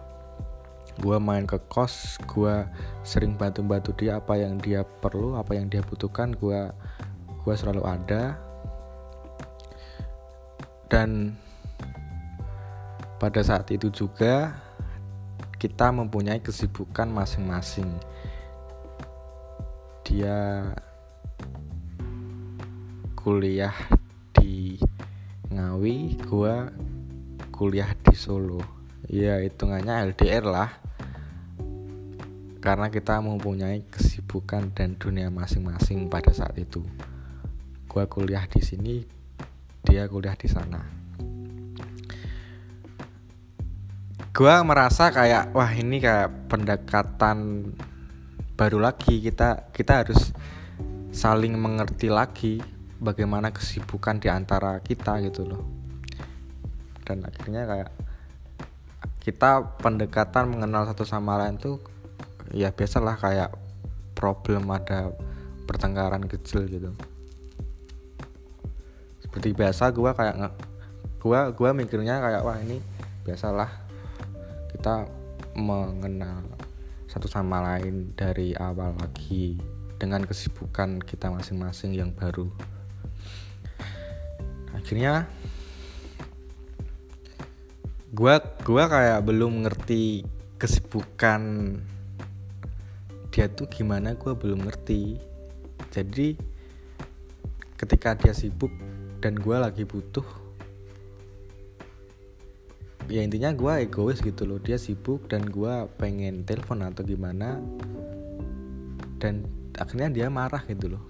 Gua 1.02 1.18
main 1.18 1.42
ke 1.42 1.58
kos 1.66 2.22
gua 2.30 2.70
sering 3.02 3.34
bantu-bantu 3.34 3.90
dia 3.98 4.22
apa 4.22 4.38
yang 4.38 4.62
dia 4.62 4.86
perlu 5.02 5.34
apa 5.34 5.58
yang 5.58 5.66
dia 5.66 5.82
butuhkan 5.82 6.30
gua 6.38 6.70
gua 7.44 7.54
selalu 7.60 7.84
ada 7.84 8.40
dan 10.88 11.36
pada 13.20 13.44
saat 13.44 13.68
itu 13.68 13.92
juga 13.92 14.56
kita 15.60 15.88
mempunyai 15.92 16.44
kesibukan 16.44 17.08
masing-masing. 17.08 17.88
Dia 20.04 20.72
kuliah 23.16 23.72
di 24.36 24.76
Ngawi, 25.48 26.20
gua 26.28 26.68
kuliah 27.48 27.92
di 28.04 28.12
Solo. 28.12 28.60
Ya 29.08 29.40
hitungannya 29.40 30.12
LDR 30.12 30.44
lah. 30.44 30.70
Karena 32.60 32.88
kita 32.92 33.20
mempunyai 33.20 33.88
kesibukan 33.88 34.72
dan 34.72 34.96
dunia 34.96 35.28
masing-masing 35.28 36.08
pada 36.08 36.32
saat 36.32 36.56
itu 36.60 36.84
gue 37.94 38.10
kuliah 38.10 38.42
di 38.50 38.58
sini 38.58 39.06
dia 39.86 40.10
kuliah 40.10 40.34
di 40.34 40.50
sana. 40.50 40.82
Gue 44.34 44.54
merasa 44.66 45.14
kayak 45.14 45.54
wah 45.54 45.70
ini 45.70 46.02
kayak 46.02 46.50
pendekatan 46.50 47.70
baru 48.58 48.82
lagi. 48.82 49.22
Kita 49.22 49.70
kita 49.70 50.02
harus 50.02 50.34
saling 51.14 51.54
mengerti 51.54 52.10
lagi 52.10 52.58
bagaimana 52.98 53.54
kesibukan 53.54 54.18
di 54.18 54.26
antara 54.26 54.82
kita 54.82 55.22
gitu 55.22 55.46
loh. 55.46 55.62
Dan 57.06 57.22
akhirnya 57.22 57.62
kayak 57.62 57.90
kita 59.22 59.78
pendekatan 59.78 60.50
mengenal 60.50 60.90
satu 60.90 61.06
sama 61.06 61.38
lain 61.38 61.62
tuh 61.62 61.78
ya 62.50 62.74
biasalah 62.74 63.22
kayak 63.22 63.54
problem 64.18 64.66
ada 64.74 65.14
pertengkaran 65.70 66.26
kecil 66.26 66.66
gitu 66.66 66.90
seperti 69.34 69.50
biasa 69.50 69.90
gue 69.90 70.10
kayak 70.14 70.36
nge 70.38 70.50
gua 71.18 71.50
gua 71.50 71.74
mikirnya 71.74 72.22
kayak 72.22 72.46
wah 72.46 72.54
ini 72.54 72.78
biasalah 73.26 73.66
kita 74.70 75.10
mengenal 75.58 76.46
satu 77.10 77.26
sama 77.26 77.58
lain 77.58 78.14
dari 78.14 78.54
awal 78.54 78.94
lagi 78.94 79.58
dengan 79.98 80.22
kesibukan 80.22 81.02
kita 81.02 81.34
masing-masing 81.34 81.98
yang 81.98 82.14
baru. 82.14 82.46
Akhirnya 84.70 85.26
gua 88.14 88.38
gua 88.62 88.86
kayak 88.86 89.18
belum 89.26 89.66
ngerti 89.66 90.22
kesibukan 90.62 91.42
dia 93.34 93.50
tuh 93.50 93.66
gimana 93.66 94.14
gua 94.14 94.38
belum 94.38 94.62
ngerti. 94.62 95.18
Jadi 95.90 96.38
ketika 97.74 98.14
dia 98.14 98.30
sibuk 98.30 98.70
dan 99.24 99.40
gua 99.40 99.64
lagi 99.64 99.88
butuh 99.88 100.28
ya 103.08 103.24
intinya 103.24 103.56
gua 103.56 103.80
egois 103.80 104.20
gitu 104.20 104.44
loh. 104.44 104.60
Dia 104.60 104.76
sibuk 104.76 105.24
dan 105.32 105.48
gua 105.48 105.88
pengen 105.96 106.44
telepon 106.44 106.84
atau 106.84 107.00
gimana 107.00 107.56
dan 109.16 109.48
akhirnya 109.80 110.12
dia 110.12 110.26
marah 110.28 110.60
gitu 110.68 110.92
loh. 110.92 111.02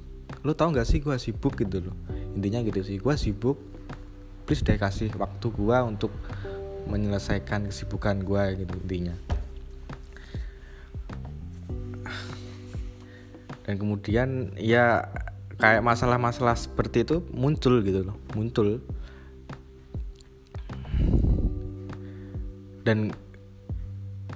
Lu 0.46 0.54
tau 0.54 0.70
gak 0.70 0.86
sih 0.86 1.02
gua 1.02 1.18
sibuk 1.18 1.58
gitu 1.58 1.90
loh? 1.90 1.96
Intinya 2.38 2.62
gitu 2.62 2.86
sih 2.86 3.02
gua 3.02 3.18
sibuk 3.18 3.58
please 4.46 4.62
deh 4.62 4.78
kasih 4.78 5.10
waktu 5.18 5.50
gua 5.50 5.82
untuk 5.82 6.14
menyelesaikan 6.84 7.72
kesibukan 7.72 8.20
gue 8.20 8.44
gitu 8.60 8.74
intinya. 8.84 9.16
Dan 13.64 13.74
kemudian 13.80 14.52
ya 14.60 15.08
kayak 15.58 15.82
masalah-masalah 15.84 16.58
seperti 16.58 17.06
itu 17.06 17.22
muncul 17.30 17.80
gitu 17.82 18.06
loh 18.06 18.16
muncul. 18.34 18.82
Dan 22.84 23.16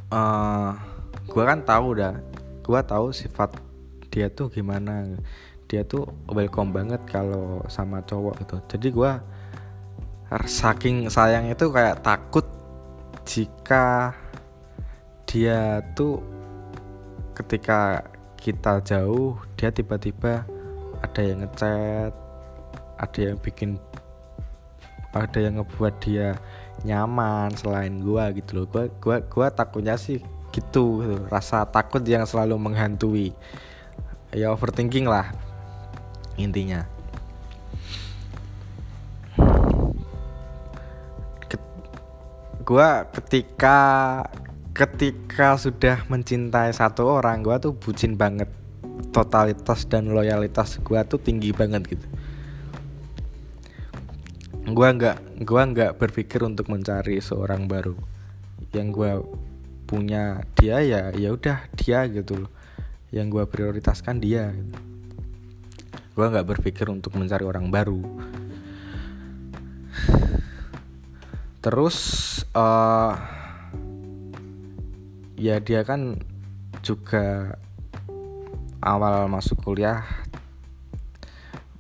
uh, 0.09 0.17
eh, 0.17 0.71
gue 1.29 1.45
kan 1.45 1.61
tahu 1.63 2.01
dah 2.01 2.17
gue 2.65 2.81
tahu 2.85 3.13
sifat 3.13 3.57
dia 4.09 4.33
tuh 4.33 4.49
gimana. 4.49 5.05
Dia 5.69 5.85
tuh 5.85 6.09
welcome 6.33 6.73
banget 6.73 7.05
kalau 7.05 7.61
sama 7.69 8.01
cowok 8.01 8.41
gitu. 8.41 8.57
Jadi 8.73 8.89
gue 8.89 9.13
saking 10.49 11.09
sayang 11.13 11.49
itu 11.53 11.69
kayak 11.69 12.01
takut 12.05 12.45
jika 13.29 14.17
dia 15.29 15.85
tuh 15.93 16.25
ketika 17.37 18.01
kita 18.41 18.81
jauh 18.81 19.37
dia 19.61 19.69
tiba-tiba 19.69 20.49
ada 21.03 21.21
yang 21.23 21.39
ngechat 21.45 22.13
ada 22.99 23.21
yang 23.21 23.39
bikin 23.39 23.79
ada 25.15 25.39
yang 25.39 25.63
ngebuat 25.63 25.95
dia 26.05 26.37
nyaman 26.87 27.55
selain 27.59 28.03
gua 28.03 28.31
gitu 28.35 28.63
loh. 28.63 28.67
Gua 28.71 28.85
gua 29.01 29.17
gua 29.25 29.47
takutnya 29.51 29.99
sih 29.99 30.23
gitu, 30.53 31.03
gitu. 31.03 31.15
rasa 31.31 31.65
takut 31.69 32.03
yang 32.05 32.27
selalu 32.27 32.59
menghantui. 32.59 33.35
Ya 34.35 34.53
overthinking 34.53 35.09
lah 35.09 35.33
intinya. 36.37 36.85
Gue 42.69 42.89
ketika 43.17 43.79
ketika 44.77 45.57
sudah 45.57 46.05
mencintai 46.13 46.69
satu 46.77 47.09
orang 47.09 47.41
gue 47.41 47.57
tuh 47.59 47.73
bucin 47.73 48.13
banget 48.13 48.47
totalitas 49.11 49.89
dan 49.89 50.11
loyalitas 50.13 50.79
gue 50.83 51.01
tuh 51.09 51.21
tinggi 51.21 51.51
banget 51.51 51.97
gitu. 51.97 52.07
Gue 54.69 54.89
nggak 54.89 55.43
gua 55.49 55.63
nggak 55.65 55.97
berpikir 55.97 56.45
untuk 56.45 56.69
mencari 56.69 57.19
seorang 57.25 57.65
baru. 57.65 57.97
Yang 58.77 58.89
gue 58.93 59.13
punya 59.89 60.45
dia 60.61 60.85
ya 60.85 61.09
ya 61.17 61.33
udah 61.33 61.73
dia 61.81 62.05
gitu 62.13 62.45
loh. 62.45 62.53
Yang 63.09 63.27
gue 63.33 63.45
prioritaskan 63.49 64.21
dia 64.21 64.53
gitu. 64.53 64.77
gue 66.19 66.27
nggak 66.27 66.51
berpikir 66.51 66.91
untuk 66.91 67.15
mencari 67.15 67.47
orang 67.47 67.71
baru. 67.71 68.03
Terus 71.63 71.99
uh, 72.59 73.15
ya 75.39 75.63
dia 75.63 75.87
kan 75.87 76.19
juga 76.83 77.55
awal 78.79 79.27
masuk 79.27 79.59
kuliah 79.63 80.07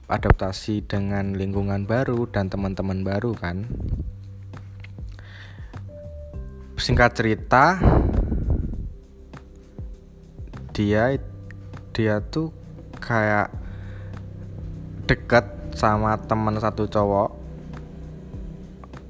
adaptasi 0.08 0.82
dengan 0.82 1.36
lingkungan 1.36 1.84
baru 1.84 2.24
dan 2.32 2.48
teman-teman 2.48 3.04
baru 3.04 3.36
kan. 3.36 3.68
Singkat 6.80 7.10
cerita 7.12 7.76
dia 10.72 11.20
dia 11.92 12.22
tuh 12.24 12.54
kayak 12.98 13.52
deket 15.04 15.44
sama 15.76 16.16
teman 16.24 16.56
satu 16.56 16.88
cowok. 16.88 17.30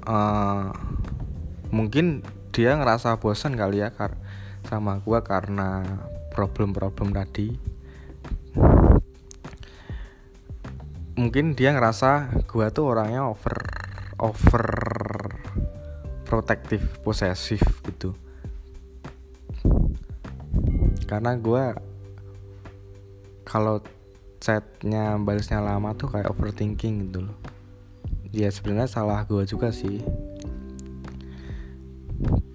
Uh, 0.09 0.73
mungkin 1.69 2.25
dia 2.49 2.75
ngerasa 2.75 3.21
bosan 3.21 3.53
kali 3.53 3.85
ya 3.85 3.93
kar 3.93 4.17
sama 4.65 4.99
gue 4.99 5.19
karena 5.21 5.85
problem-problem 6.33 7.13
tadi 7.13 7.68
mungkin 11.19 11.51
dia 11.51 11.75
ngerasa 11.75 12.31
gue 12.47 12.67
tuh 12.71 12.95
orangnya 12.95 13.27
over 13.27 13.59
over 14.23 14.65
protektif 16.23 16.79
posesif 17.03 17.59
gitu. 17.83 18.15
Karena 21.03 21.35
gue 21.35 21.75
kalau 23.43 23.83
chatnya 24.39 25.19
balasnya 25.19 25.59
lama 25.59 25.91
tuh 25.99 26.07
kayak 26.07 26.31
overthinking 26.31 27.11
gitu 27.11 27.27
loh. 27.27 27.37
Ya 28.31 28.47
sebenarnya 28.47 28.87
salah 28.87 29.27
gue 29.27 29.43
juga 29.43 29.75
sih. 29.75 29.99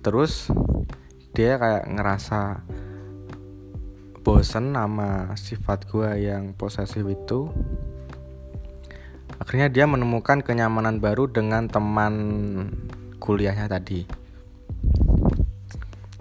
Terus 0.01 0.49
dia 1.37 1.61
kayak 1.61 1.85
ngerasa 1.93 2.65
bosen 4.25 4.73
sama 4.73 5.37
sifat 5.37 5.85
gue 5.93 6.09
yang 6.25 6.57
posesif 6.57 7.05
itu 7.05 7.53
akhirnya 9.55 9.71
dia 9.71 9.87
menemukan 9.87 10.43
kenyamanan 10.43 10.99
baru 10.99 11.31
dengan 11.31 11.71
teman 11.71 12.15
kuliahnya 13.23 13.71
tadi. 13.71 14.03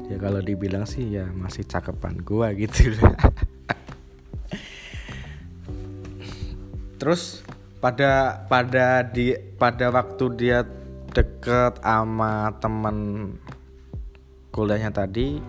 Ya 0.06 0.22
kalau 0.22 0.38
dibilang 0.38 0.86
sih 0.86 1.18
ya 1.18 1.26
masih 1.34 1.66
cakepan 1.66 2.22
gue 2.22 2.46
gitu. 2.70 2.94
Terus 7.02 7.42
pada 7.82 8.46
pada 8.46 9.02
di 9.02 9.34
pada 9.58 9.90
waktu 9.90 10.26
dia 10.38 10.62
deket 11.10 11.82
sama 11.82 12.54
temen 12.62 13.34
kuliahnya 14.54 14.94
tadi 14.94 15.42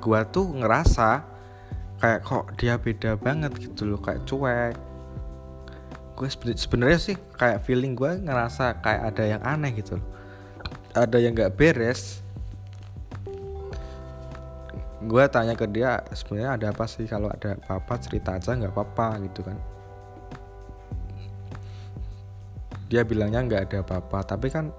gua 0.00 0.24
tuh 0.24 0.56
ngerasa 0.56 1.20
kayak 2.00 2.24
kok 2.24 2.56
dia 2.56 2.80
beda 2.80 3.20
banget 3.20 3.52
gitu 3.60 3.92
loh 3.92 4.00
kayak 4.00 4.24
cuek 4.24 4.85
gue 6.16 6.28
sebenarnya 6.56 6.98
sih 6.98 7.16
kayak 7.36 7.62
feeling 7.68 7.92
gue 7.92 8.24
ngerasa 8.24 8.80
kayak 8.80 9.02
ada 9.12 9.24
yang 9.28 9.42
aneh 9.44 9.76
gitu 9.76 10.00
ada 10.96 11.20
yang 11.20 11.36
nggak 11.36 11.54
beres. 11.54 12.24
Gue 15.04 15.22
tanya 15.28 15.52
ke 15.54 15.68
dia 15.68 16.00
sebenarnya 16.10 16.56
ada 16.56 16.66
apa 16.72 16.84
sih? 16.88 17.04
Kalau 17.04 17.28
ada 17.28 17.54
apa-apa 17.60 18.00
cerita 18.00 18.40
aja 18.40 18.56
nggak 18.56 18.72
apa-apa 18.72 19.20
gitu 19.28 19.44
kan. 19.44 19.58
Dia 22.88 23.04
bilangnya 23.04 23.44
nggak 23.44 23.62
ada 23.70 23.78
apa-apa 23.84 24.18
tapi 24.24 24.48
kan 24.48 24.72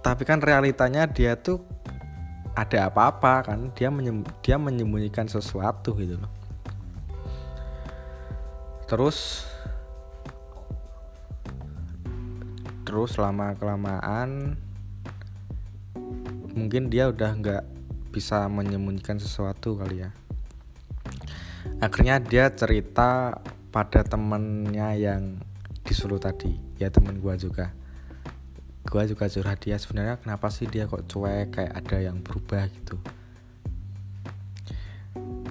tapi 0.00 0.24
kan 0.24 0.40
realitanya 0.40 1.04
dia 1.06 1.38
tuh 1.38 1.62
ada 2.58 2.90
apa-apa 2.90 3.54
kan. 3.54 3.70
Dia 3.78 3.88
menyem, 3.88 4.26
dia 4.42 4.58
menyembunyikan 4.58 5.30
sesuatu 5.30 5.94
gitu 5.94 6.18
loh. 6.18 6.32
Terus 8.90 9.46
terus 12.90 13.22
lama 13.22 13.54
kelamaan 13.54 14.58
mungkin 16.50 16.90
dia 16.90 17.06
udah 17.06 17.38
nggak 17.38 17.64
bisa 18.10 18.50
menyembunyikan 18.50 19.14
sesuatu 19.14 19.78
kali 19.78 20.02
ya. 20.02 20.10
Akhirnya 21.78 22.18
dia 22.18 22.50
cerita 22.50 23.38
pada 23.70 24.02
temennya 24.02 24.98
yang 24.98 25.38
disuruh 25.86 26.18
tadi 26.18 26.50
ya 26.82 26.90
temen 26.90 27.22
gua 27.22 27.38
juga. 27.38 27.70
Gua 28.90 29.06
juga 29.06 29.30
curhat 29.30 29.62
dia 29.62 29.78
sebenarnya 29.78 30.18
kenapa 30.18 30.50
sih 30.50 30.66
dia 30.66 30.90
kok 30.90 31.06
cuek 31.06 31.54
kayak 31.54 31.70
ada 31.70 31.96
yang 32.02 32.18
berubah 32.18 32.66
gitu? 32.74 32.98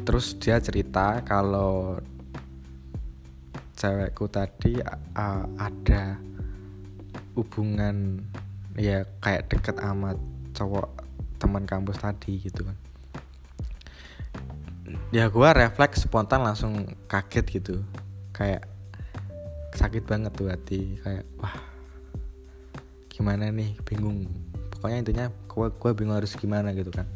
Terus 0.03 0.35
dia 0.43 0.59
cerita 0.59 1.23
kalau 1.23 2.03
cewekku 3.79 4.27
tadi 4.27 4.83
uh, 5.15 5.47
ada 5.55 6.19
hubungan 7.39 8.27
ya 8.75 9.07
kayak 9.23 9.47
deket 9.47 9.79
amat 9.79 10.19
cowok 10.51 10.91
teman 11.39 11.63
kampus 11.63 12.03
tadi 12.03 12.43
gitu 12.43 12.67
kan. 12.67 12.77
Ya 15.15 15.31
gue 15.31 15.49
refleks 15.55 16.03
spontan 16.03 16.43
langsung 16.43 16.99
kaget 17.07 17.45
gitu. 17.47 17.75
Kayak 18.35 18.67
sakit 19.71 20.03
banget 20.03 20.35
tuh 20.35 20.51
hati 20.51 20.99
kayak 20.99 21.23
wah 21.39 21.55
gimana 23.07 23.47
nih? 23.55 23.79
Bingung. 23.87 24.27
Pokoknya 24.75 24.97
intinya 24.99 25.25
gue 25.31 25.67
gue 25.71 25.91
bingung 25.95 26.19
harus 26.19 26.35
gimana 26.35 26.75
gitu 26.75 26.91
kan. 26.91 27.07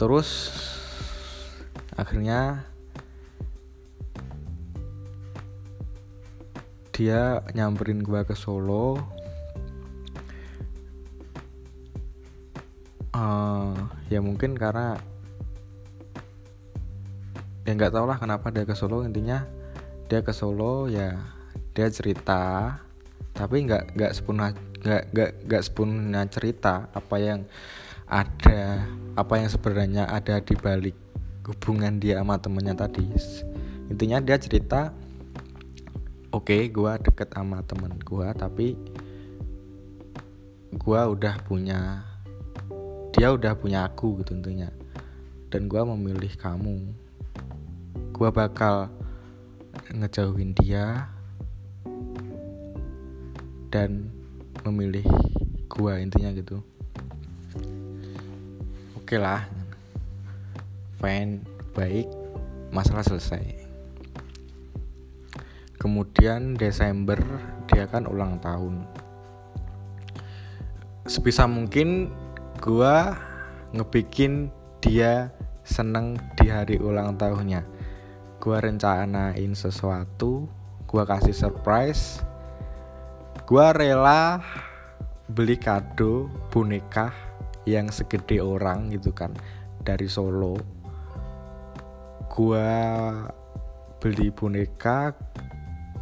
Terus 0.00 0.48
akhirnya 1.92 2.64
dia 6.90 7.42
nyamperin 7.54 8.02
gue 8.02 8.20
ke 8.26 8.34
Solo. 8.34 9.00
Uh, 13.10 13.74
ya 14.06 14.22
mungkin 14.22 14.54
karena 14.54 14.96
ya 17.66 17.74
nggak 17.74 17.92
tau 17.92 18.06
lah 18.06 18.18
kenapa 18.18 18.50
dia 18.54 18.66
ke 18.66 18.74
Solo. 18.74 19.02
Intinya 19.02 19.46
dia 20.10 20.20
ke 20.22 20.34
Solo 20.34 20.90
ya 20.90 21.18
dia 21.70 21.86
cerita 21.86 22.76
tapi 23.30 23.62
nggak 23.64 23.94
nggak 23.94 24.12
sepenuhnya 24.12 24.52
nggak 24.82 25.02
nggak 25.14 25.30
nggak 25.46 25.62
sepenuhnya 25.62 26.22
cerita 26.28 26.90
apa 26.90 27.16
yang 27.16 27.40
ada 28.10 28.84
apa 29.14 29.34
yang 29.38 29.48
sebenarnya 29.48 30.04
ada 30.10 30.42
di 30.42 30.58
balik 30.58 30.98
hubungan 31.46 32.02
dia 32.02 32.18
sama 32.18 32.38
temennya 32.42 32.74
tadi. 32.74 33.06
Intinya 33.90 34.18
dia 34.22 34.38
cerita 34.38 34.94
oke 36.30 36.46
okay, 36.46 36.70
gue 36.70 36.92
deket 37.02 37.28
sama 37.34 37.62
temen 37.66 37.94
gue 37.98 38.28
tapi 38.38 38.78
gue 40.70 41.00
udah 41.02 41.34
punya 41.44 42.06
dia 43.10 43.34
udah 43.34 43.58
punya 43.58 43.90
aku 43.90 44.22
gitu 44.22 44.38
tentunya 44.38 44.70
dan 45.50 45.66
gue 45.66 45.82
memilih 45.82 46.30
kamu. 46.38 46.94
Gue 48.14 48.30
bakal 48.30 48.86
ngejauhin 49.90 50.54
dia 50.54 51.10
dan 53.74 54.14
memilih 54.62 55.02
gue 55.66 55.92
intinya 55.98 56.30
gitu. 56.38 56.62
Oke 58.94 59.18
okay 59.18 59.18
lah 59.18 59.42
fine 61.02 61.42
baik 61.74 62.06
masalah 62.70 63.02
selesai 63.02 63.59
kemudian 65.80 66.52
Desember 66.60 67.16
dia 67.72 67.88
kan 67.88 68.04
ulang 68.04 68.36
tahun. 68.44 68.84
Sebisa 71.08 71.48
mungkin 71.48 72.12
gua 72.60 73.16
ngebikin 73.72 74.52
dia 74.84 75.32
seneng 75.64 76.20
di 76.36 76.52
hari 76.52 76.76
ulang 76.76 77.16
tahunnya. 77.16 77.64
Gua 78.36 78.60
rencanain 78.60 79.56
sesuatu 79.56 80.60
gua 80.90 81.06
kasih 81.06 81.30
surprise 81.30 82.18
gua 83.46 83.70
rela 83.70 84.42
beli 85.30 85.54
kado 85.54 86.26
boneka 86.50 87.14
yang 87.62 87.90
segede 87.94 88.42
orang 88.42 88.90
gitu 88.90 89.14
kan 89.14 89.30
dari 89.86 90.10
Solo. 90.10 90.58
Gua 92.30 92.70
beli 94.02 94.34
boneka 94.34 95.14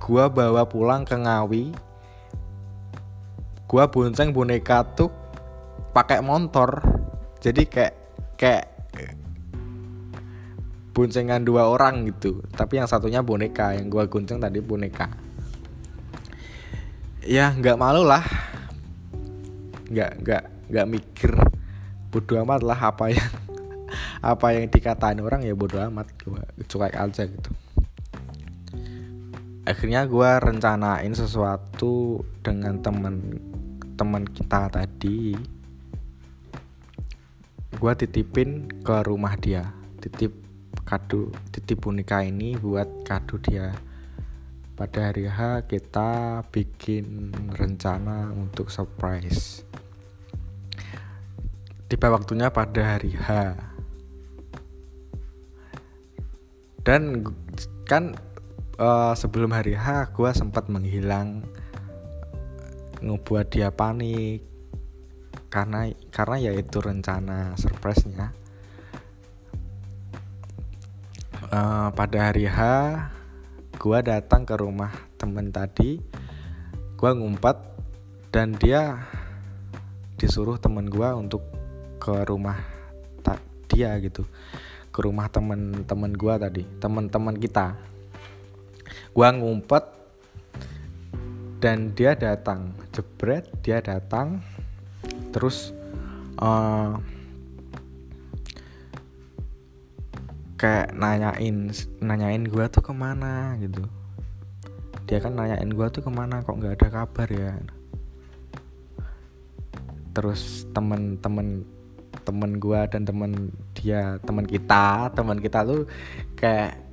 gua 0.00 0.30
bawa 0.30 0.64
pulang 0.64 1.02
ke 1.04 1.14
Ngawi. 1.18 1.74
Gua 3.68 3.84
bonceng 3.90 4.32
boneka 4.32 4.80
tuh 4.96 5.12
pakai 5.92 6.24
motor 6.24 6.80
jadi 7.38 7.62
kayak 7.68 7.94
kayak 8.34 8.66
boncengan 10.96 11.46
dua 11.46 11.70
orang 11.70 12.08
gitu. 12.10 12.42
Tapi 12.50 12.82
yang 12.82 12.90
satunya 12.90 13.22
boneka 13.22 13.78
yang 13.78 13.86
gua 13.86 14.10
gonceng 14.10 14.42
tadi 14.42 14.58
boneka. 14.58 15.06
Ya 17.22 17.54
nggak 17.54 17.78
malu 17.78 18.02
lah. 18.02 18.24
Nggak 19.86 20.10
nggak 20.24 20.44
nggak 20.72 20.86
mikir. 20.90 21.32
Bodoh 22.08 22.40
amat 22.42 22.64
lah 22.64 22.78
apa 22.88 23.12
yang 23.12 23.30
apa 24.32 24.46
yang 24.56 24.66
dikatain 24.72 25.20
orang 25.22 25.46
ya 25.46 25.54
bodoh 25.54 25.78
amat. 25.92 26.10
Gua 26.24 26.42
cuek 26.66 26.96
aja 26.98 27.28
gitu 27.28 27.67
akhirnya 29.68 30.08
gua 30.08 30.40
rencanain 30.40 31.12
sesuatu 31.12 32.24
dengan 32.40 32.80
temen 32.80 33.36
teman 34.00 34.24
kita 34.24 34.72
tadi. 34.72 35.36
Gue 37.76 37.92
titipin 37.98 38.70
ke 38.80 38.96
rumah 39.04 39.34
dia. 39.36 39.74
Titip 40.00 40.32
kado 40.86 41.34
titip 41.52 41.84
boneka 41.84 42.24
ini 42.24 42.54
buat 42.56 43.04
kado 43.04 43.36
dia. 43.42 43.74
Pada 44.78 45.10
hari 45.10 45.26
H 45.26 45.66
kita 45.66 46.40
bikin 46.54 47.34
rencana 47.50 48.30
untuk 48.30 48.70
surprise. 48.70 49.66
Tiba 51.90 52.14
waktunya 52.14 52.48
pada 52.54 52.96
hari 52.96 53.18
H. 53.18 53.58
Dan 56.86 57.26
kan 57.84 58.14
uh, 58.78 59.12
sebelum 59.12 59.50
hari 59.52 59.74
H 59.74 60.14
gue 60.14 60.30
sempat 60.32 60.70
menghilang 60.70 61.42
ngebuat 63.02 63.46
dia 63.50 63.70
panik. 63.70 64.42
Karena 65.48 65.88
karena 66.12 66.36
ya 66.36 66.52
itu 66.52 66.78
rencana 66.82 67.56
surprise-nya. 67.56 68.36
Uh, 71.48 71.88
pada 71.96 72.28
hari 72.28 72.44
H 72.44 72.60
gua 73.80 74.04
datang 74.04 74.44
ke 74.44 74.52
rumah 74.58 74.92
temen 75.16 75.48
tadi. 75.48 75.96
Gua 77.00 77.16
ngumpet 77.16 77.56
dan 78.28 78.52
dia 78.60 79.08
disuruh 80.20 80.60
temen 80.60 80.90
gua 80.92 81.16
untuk 81.16 81.40
ke 81.96 82.12
rumah 82.28 82.60
dia 83.72 83.96
gitu. 84.04 84.28
Ke 84.92 85.06
rumah 85.06 85.32
temen-temen 85.32 86.12
gua 86.12 86.36
tadi 86.36 86.68
teman-teman 86.76 87.40
kita 87.40 87.72
gua 89.18 89.34
ngumpet 89.34 89.82
dan 91.58 91.90
dia 91.98 92.14
datang. 92.14 92.70
Jebret 92.94 93.50
dia 93.66 93.82
datang. 93.82 94.38
Terus 95.34 95.74
uh, 96.38 96.94
kayak 100.54 100.94
nanyain 100.94 101.66
nanyain 101.98 102.46
gue 102.46 102.62
tuh 102.70 102.78
ke 102.78 102.94
mana 102.94 103.58
gitu. 103.58 103.82
Dia 105.10 105.18
kan 105.18 105.34
nanyain 105.34 105.66
gue 105.66 105.86
tuh 105.90 106.06
ke 106.06 106.10
mana 106.14 106.46
kok 106.46 106.54
nggak 106.54 106.78
ada 106.78 107.02
kabar 107.02 107.26
ya? 107.26 107.58
Terus 110.14 110.62
temen-temen 110.70 111.66
temen 112.22 112.62
gue 112.62 112.80
dan 112.86 113.02
temen 113.02 113.50
dia 113.74 114.22
temen 114.22 114.46
kita 114.46 115.10
temen 115.16 115.42
kita 115.42 115.64
tuh 115.64 115.88
kayak 116.36 116.87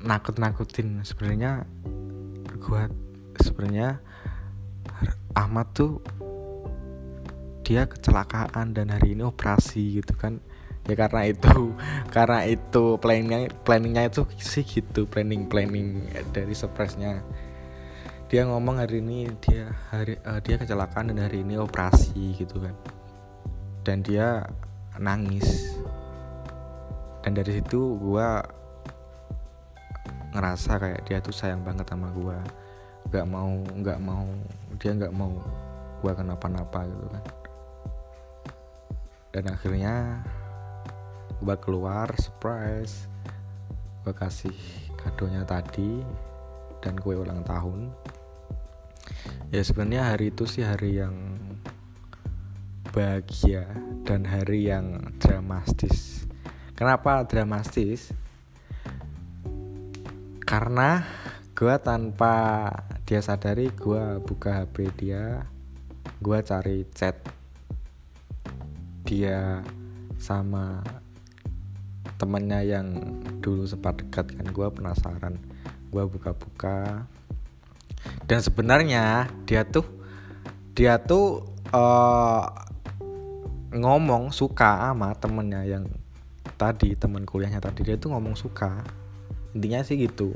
nakut 0.00 0.40
nakutin 0.40 1.04
sebenarnya 1.04 1.64
gue 2.60 2.82
sebenarnya 3.40 4.00
Ahmad 5.36 5.70
tuh 5.72 6.02
dia 7.62 7.86
kecelakaan 7.86 8.74
dan 8.74 8.90
hari 8.90 9.14
ini 9.14 9.22
operasi 9.22 10.02
gitu 10.02 10.14
kan. 10.18 10.42
Ya 10.90 10.98
karena 10.98 11.30
itu 11.30 11.70
karena 12.14 12.42
itu 12.48 12.98
planningnya 12.98 13.46
planningnya 13.62 14.10
itu 14.10 14.26
sih 14.42 14.66
gitu 14.66 15.06
planning 15.06 15.46
planning 15.46 16.02
dari 16.34 16.50
surprise-nya. 16.50 17.22
Dia 18.26 18.46
ngomong 18.46 18.82
hari 18.82 18.98
ini 19.02 19.30
dia 19.38 19.70
hari 19.90 20.18
uh, 20.26 20.42
dia 20.42 20.58
kecelakaan 20.58 21.14
dan 21.14 21.30
hari 21.30 21.46
ini 21.46 21.62
operasi 21.62 22.34
gitu 22.34 22.58
kan. 22.58 22.74
Dan 23.86 24.02
dia 24.02 24.42
nangis. 24.98 25.78
Dan 27.22 27.38
dari 27.38 27.62
situ 27.62 27.94
gua 28.02 28.42
ngerasa 30.30 30.78
kayak 30.78 31.00
dia 31.06 31.18
tuh 31.18 31.34
sayang 31.34 31.62
banget 31.66 31.90
sama 31.90 32.10
gue 32.14 32.38
nggak 33.10 33.26
mau 33.26 33.50
nggak 33.74 33.98
mau 33.98 34.26
dia 34.78 34.92
nggak 34.94 35.14
mau 35.14 35.34
gue 36.00 36.12
kenapa-napa 36.16 36.86
gitu 36.88 37.06
kan. 37.10 37.24
Dan 39.30 39.44
akhirnya 39.50 39.94
gue 41.40 41.56
keluar 41.62 42.10
surprise 42.18 43.06
gue 44.00 44.14
kasih 44.16 44.56
kadonya 44.96 45.44
tadi 45.44 46.00
dan 46.80 46.96
kue 46.96 47.16
ulang 47.16 47.44
tahun. 47.44 47.92
Ya 49.52 49.60
sebenarnya 49.60 50.14
hari 50.14 50.32
itu 50.32 50.48
sih 50.48 50.64
hari 50.64 51.02
yang 51.02 51.36
bahagia 52.90 53.68
dan 54.08 54.24
hari 54.24 54.70
yang 54.70 55.14
dramatis. 55.20 56.24
Kenapa 56.74 57.22
dramatis 57.28 58.14
karena 60.50 61.06
gue 61.54 61.74
tanpa 61.78 62.66
dia 63.06 63.22
sadari 63.22 63.70
gue 63.70 64.18
buka 64.26 64.66
HP 64.66 64.90
dia 64.98 65.46
gue 66.18 66.38
cari 66.42 66.82
chat 66.90 67.14
dia 69.06 69.62
sama 70.18 70.82
temennya 72.20 72.60
yang 72.60 72.86
dulu 73.40 73.64
sempat 73.64 73.96
dekat 74.04 74.28
kan 74.36 74.44
gue 74.44 74.68
penasaran. 74.68 75.40
Gue 75.88 76.04
buka-buka. 76.04 77.08
Dan 78.28 78.44
sebenarnya 78.44 79.32
dia 79.48 79.64
tuh 79.64 79.88
dia 80.76 81.00
tuh 81.00 81.48
uh, 81.72 82.44
ngomong 83.72 84.28
suka 84.36 84.92
sama 84.92 85.16
temennya 85.16 85.64
yang 85.64 85.88
tadi 86.60 86.92
teman 86.92 87.24
kuliahnya 87.24 87.64
tadi. 87.64 87.80
Dia 87.88 87.96
tuh 87.96 88.12
ngomong 88.12 88.36
suka 88.36 88.84
intinya 89.56 89.80
sih 89.82 89.96
gitu. 89.98 90.34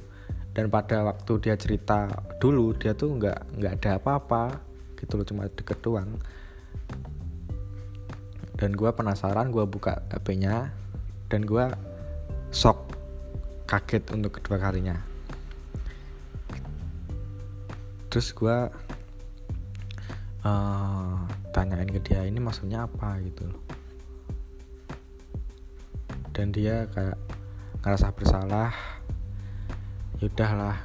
Dan 0.54 0.70
pada 0.70 1.02
waktu 1.02 1.32
dia 1.42 1.58
cerita 1.58 2.06
dulu 2.38 2.74
dia 2.78 2.94
tuh 2.94 3.18
nggak 3.18 3.58
nggak 3.58 3.72
ada 3.82 3.90
apa-apa 3.98 4.62
gitu 4.98 5.18
loh 5.18 5.26
cuma 5.26 5.50
deket 5.50 5.78
doang. 5.82 6.10
Dan 8.54 8.70
gue 8.78 8.90
penasaran 8.94 9.50
gue 9.50 9.66
buka 9.66 9.98
HP-nya 10.14 10.70
dan 11.26 11.42
gue 11.42 11.66
shock 12.54 12.94
kaget 13.66 14.14
untuk 14.14 14.38
kedua 14.38 14.62
kalinya. 14.62 14.94
Terus 18.14 18.30
gue 18.30 18.58
uh, 20.46 21.18
tanyain 21.50 21.90
ke 21.90 21.98
dia 21.98 22.22
ini 22.22 22.38
maksudnya 22.38 22.86
apa? 22.86 23.18
gitu 23.26 23.50
dan 26.34 26.50
dia 26.50 26.90
kayak 26.90 27.16
ngerasa 27.86 28.10
bersalah 28.10 28.74
yaudahlah 30.24 30.80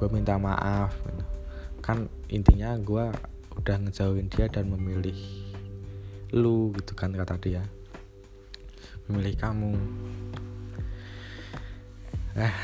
gue 0.00 0.08
minta 0.08 0.40
maaf. 0.40 0.96
Kan 1.84 2.08
intinya 2.32 2.72
gue 2.80 3.12
udah 3.60 3.76
ngejauhin 3.84 4.32
dia 4.32 4.48
dan 4.48 4.72
memilih 4.72 5.16
lu 6.32 6.72
gitu 6.72 6.96
kan 6.96 7.12
kata 7.12 7.36
dia. 7.36 7.60
Memilih 9.12 9.36
kamu. 9.36 9.72
Eh 12.40 12.54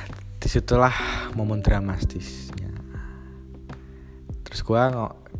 di 0.41 0.49
situlah 0.49 0.97
momen 1.37 1.61
dramatisnya. 1.61 2.73
Terus 4.49 4.61
gue 4.65 4.83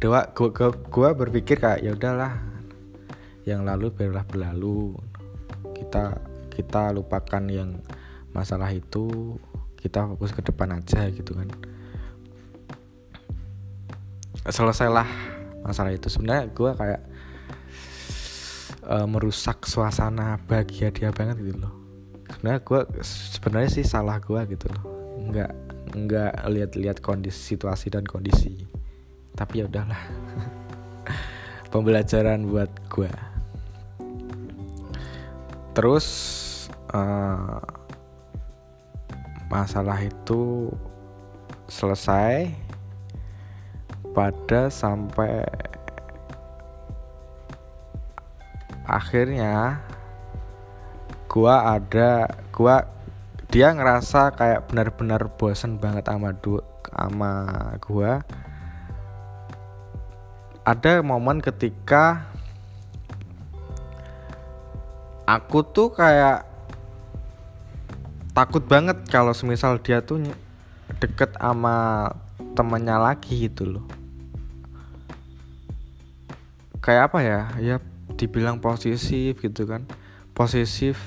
dewa 0.01 0.21
gua, 0.37 0.49
gua, 0.53 0.69
gua 0.93 1.09
berpikir 1.17 1.61
kayak 1.61 1.81
ya 1.81 1.97
udahlah 1.97 2.45
yang 3.49 3.65
lalu 3.65 3.89
biarlah 3.89 4.29
berlalu. 4.29 5.01
Kita 5.73 6.21
kita 6.53 6.93
lupakan 6.93 7.45
yang 7.49 7.81
masalah 8.37 8.69
itu 8.69 9.39
kita 9.85 10.09
fokus 10.09 10.33
ke 10.33 10.41
depan 10.41 10.81
aja 10.81 11.13
gitu 11.13 11.37
kan. 11.37 11.53
Selesailah 14.49 15.05
masalah 15.61 15.93
itu. 15.93 16.09
Sebenarnya 16.09 16.49
gue 16.49 16.71
kayak 16.73 17.03
uh, 18.89 19.05
merusak 19.05 19.69
suasana 19.69 20.41
bahagia 20.49 20.89
dia 20.89 21.13
banget 21.13 21.45
gitu 21.45 21.61
loh. 21.61 21.75
Sebenarnya 22.33 22.61
gue 22.65 22.81
sebenarnya 23.05 23.71
sih 23.77 23.85
salah 23.85 24.17
gue 24.17 24.41
gitu 24.49 24.73
loh. 24.73 24.85
Nggak 25.29 25.53
nggak 25.93 26.33
lihat-lihat 26.49 27.05
kondisi 27.05 27.53
situasi 27.53 27.93
dan 27.93 28.09
kondisi. 28.09 28.65
Tapi 29.37 29.61
ya 29.61 29.69
udahlah. 29.69 30.01
Pembelajaran 31.73 32.49
buat 32.49 32.73
gue 32.89 33.35
terus 35.75 36.07
uh, 36.95 37.59
masalah 39.49 40.01
itu 40.01 40.73
selesai 41.69 42.53
pada 44.15 44.71
sampai 44.71 45.43
akhirnya 48.85 49.81
gua 51.27 51.77
ada 51.81 52.29
gua 52.53 52.85
dia 53.51 53.71
ngerasa 53.71 54.35
kayak 54.35 54.67
benar-benar 54.71 55.31
bosen 55.35 55.79
banget 55.79 56.07
sama 56.07 56.35
du 56.35 56.59
sama 56.91 57.33
gua. 57.83 58.23
Ada 60.65 61.05
momen 61.05 61.45
ketika 61.45 62.25
aku 65.29 65.61
tuh 65.65 65.93
kayak 65.93 66.54
takut 68.35 68.67
banget 68.67 68.99
kalau 69.07 69.31
semisal 69.31 69.79
dia 69.79 70.03
tuh 70.03 70.19
deket 70.99 71.39
sama 71.39 72.11
temennya 72.59 72.99
lagi 72.99 73.47
gitu 73.47 73.79
loh. 73.79 73.87
Kayak 76.83 77.15
apa 77.15 77.19
ya? 77.23 77.41
Ya 77.63 77.77
dibilang 78.19 78.59
posesif 78.59 79.39
gitu 79.39 79.65
kan. 79.65 79.87
Posesif 80.35 80.99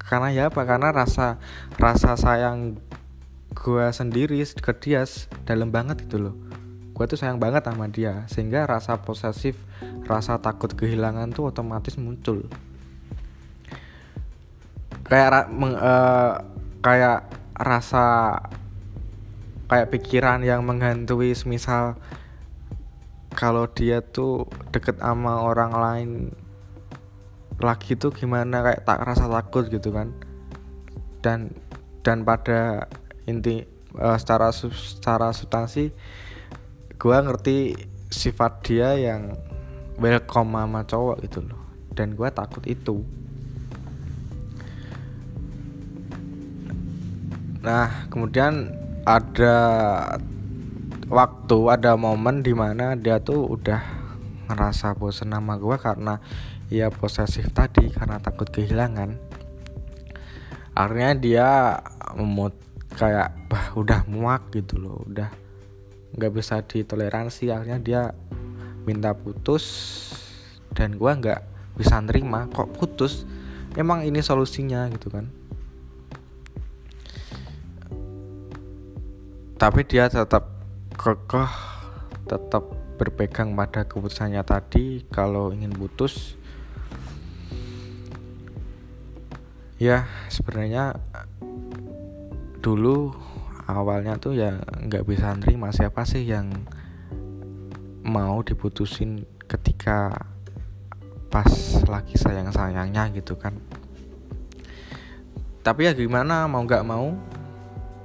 karena 0.00 0.32
ya 0.32 0.42
apa? 0.48 0.64
Karena 0.64 0.90
rasa 0.90 1.36
rasa 1.76 2.16
sayang 2.16 2.80
gue 3.52 3.86
sendiri 3.92 4.40
ke 4.40 4.72
dia 4.80 5.04
dalam 5.44 5.68
banget 5.68 6.08
gitu 6.08 6.18
loh. 6.18 6.34
Gue 6.96 7.04
tuh 7.04 7.20
sayang 7.20 7.36
banget 7.36 7.68
sama 7.68 7.92
dia 7.92 8.24
sehingga 8.32 8.64
rasa 8.64 8.96
posesif 9.04 9.60
rasa 10.08 10.40
takut 10.40 10.72
kehilangan 10.72 11.36
tuh 11.36 11.52
otomatis 11.52 12.00
muncul 12.00 12.48
kayak 15.06 15.46
meng, 15.50 15.74
uh, 15.78 16.42
kayak 16.82 17.30
rasa 17.54 18.38
kayak 19.66 19.90
pikiran 19.90 20.42
yang 20.42 20.62
menghantui 20.62 21.34
semisal 21.34 21.98
kalau 23.34 23.66
dia 23.70 24.00
tuh 24.00 24.46
deket 24.70 24.98
sama 25.02 25.42
orang 25.42 25.72
lain 25.74 26.10
lagi 27.60 27.96
tuh 27.96 28.12
gimana 28.12 28.62
kayak 28.62 28.84
tak 28.84 29.00
rasa 29.04 29.26
takut 29.28 29.68
gitu 29.68 29.94
kan. 29.94 30.12
Dan 31.20 31.54
dan 32.02 32.22
pada 32.22 32.86
inti 33.26 33.66
uh, 33.98 34.16
secara 34.18 34.52
secara 34.52 35.34
substansi 35.34 35.90
gue 36.96 37.16
ngerti 37.16 37.76
sifat 38.08 38.52
dia 38.64 38.96
yang 38.96 39.36
welcome 40.00 40.56
sama 40.56 40.80
cowok 40.86 41.16
gitu 41.26 41.44
loh. 41.44 41.60
Dan 41.96 42.12
gue 42.16 42.28
takut 42.32 42.62
itu 42.68 43.04
nah 47.66 48.06
kemudian 48.06 48.70
ada 49.02 49.58
waktu 51.10 51.58
ada 51.70 51.98
momen 51.98 52.42
di 52.42 52.54
mana 52.54 52.94
dia 52.94 53.18
tuh 53.22 53.58
udah 53.58 53.82
ngerasa 54.46 54.94
bosen 54.94 55.34
sama 55.34 55.58
gue 55.58 55.74
karena 55.78 56.22
ya 56.70 56.90
posesif 56.90 57.50
tadi 57.50 57.90
karena 57.90 58.22
takut 58.22 58.46
kehilangan. 58.50 59.18
Akhirnya 60.76 61.12
dia 61.18 61.48
memut 62.14 62.54
kayak 62.94 63.34
bah 63.50 63.74
udah 63.74 64.06
muak 64.06 64.54
gitu 64.54 64.78
loh 64.78 65.02
udah 65.06 65.30
nggak 66.14 66.32
bisa 66.34 66.62
ditoleransi. 66.62 67.50
Akhirnya 67.50 67.78
dia 67.82 68.02
minta 68.86 69.14
putus 69.14 69.66
dan 70.74 70.94
gue 70.94 71.10
nggak 71.10 71.40
bisa 71.78 71.98
nerima 72.02 72.46
kok 72.50 72.70
putus? 72.78 73.26
Emang 73.74 74.06
ini 74.06 74.22
solusinya 74.22 74.86
gitu 74.90 75.10
kan 75.10 75.28
tapi 79.56 79.88
dia 79.88 80.12
tetap 80.12 80.52
kekeh 80.96 81.52
tetap 82.28 82.64
berpegang 82.96 83.52
pada 83.52 83.84
keputusannya 83.84 84.40
tadi. 84.44 85.04
Kalau 85.08 85.52
ingin 85.52 85.72
putus 85.72 86.36
ya 89.76 90.08
sebenarnya 90.32 90.96
dulu 92.64 93.12
awalnya 93.68 94.16
tuh 94.16 94.32
ya 94.32 94.56
nggak 94.60 95.04
bisa 95.04 95.36
nerima 95.36 95.68
siapa 95.68 96.08
sih 96.08 96.24
yang 96.24 96.48
mau 98.00 98.40
diputusin 98.40 99.28
ketika 99.44 100.16
pas 101.28 101.52
lagi 101.84 102.16
sayang 102.16 102.52
sayangnya 102.52 103.12
gitu 103.12 103.36
kan. 103.36 103.56
Tapi 105.60 105.88
ya 105.88 105.92
gimana 105.92 106.46
mau 106.46 106.62
nggak 106.62 106.86
mau 106.86 107.12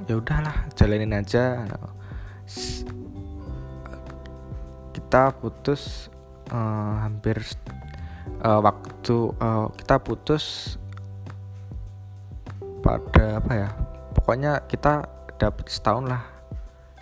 ya 0.08 0.16
udahlah 0.18 0.56
jalanin 0.74 1.14
aja. 1.14 1.66
Kita 4.92 5.36
putus 5.38 6.10
eh, 6.50 6.96
hampir 7.04 7.42
eh, 8.42 8.60
waktu 8.62 9.18
eh, 9.36 9.66
kita 9.82 9.96
putus 10.02 10.78
pada 12.82 13.38
apa 13.38 13.54
ya? 13.54 13.70
Pokoknya 14.18 14.62
kita 14.66 15.06
dapat 15.38 15.66
setahun 15.70 16.06
lah. 16.10 16.24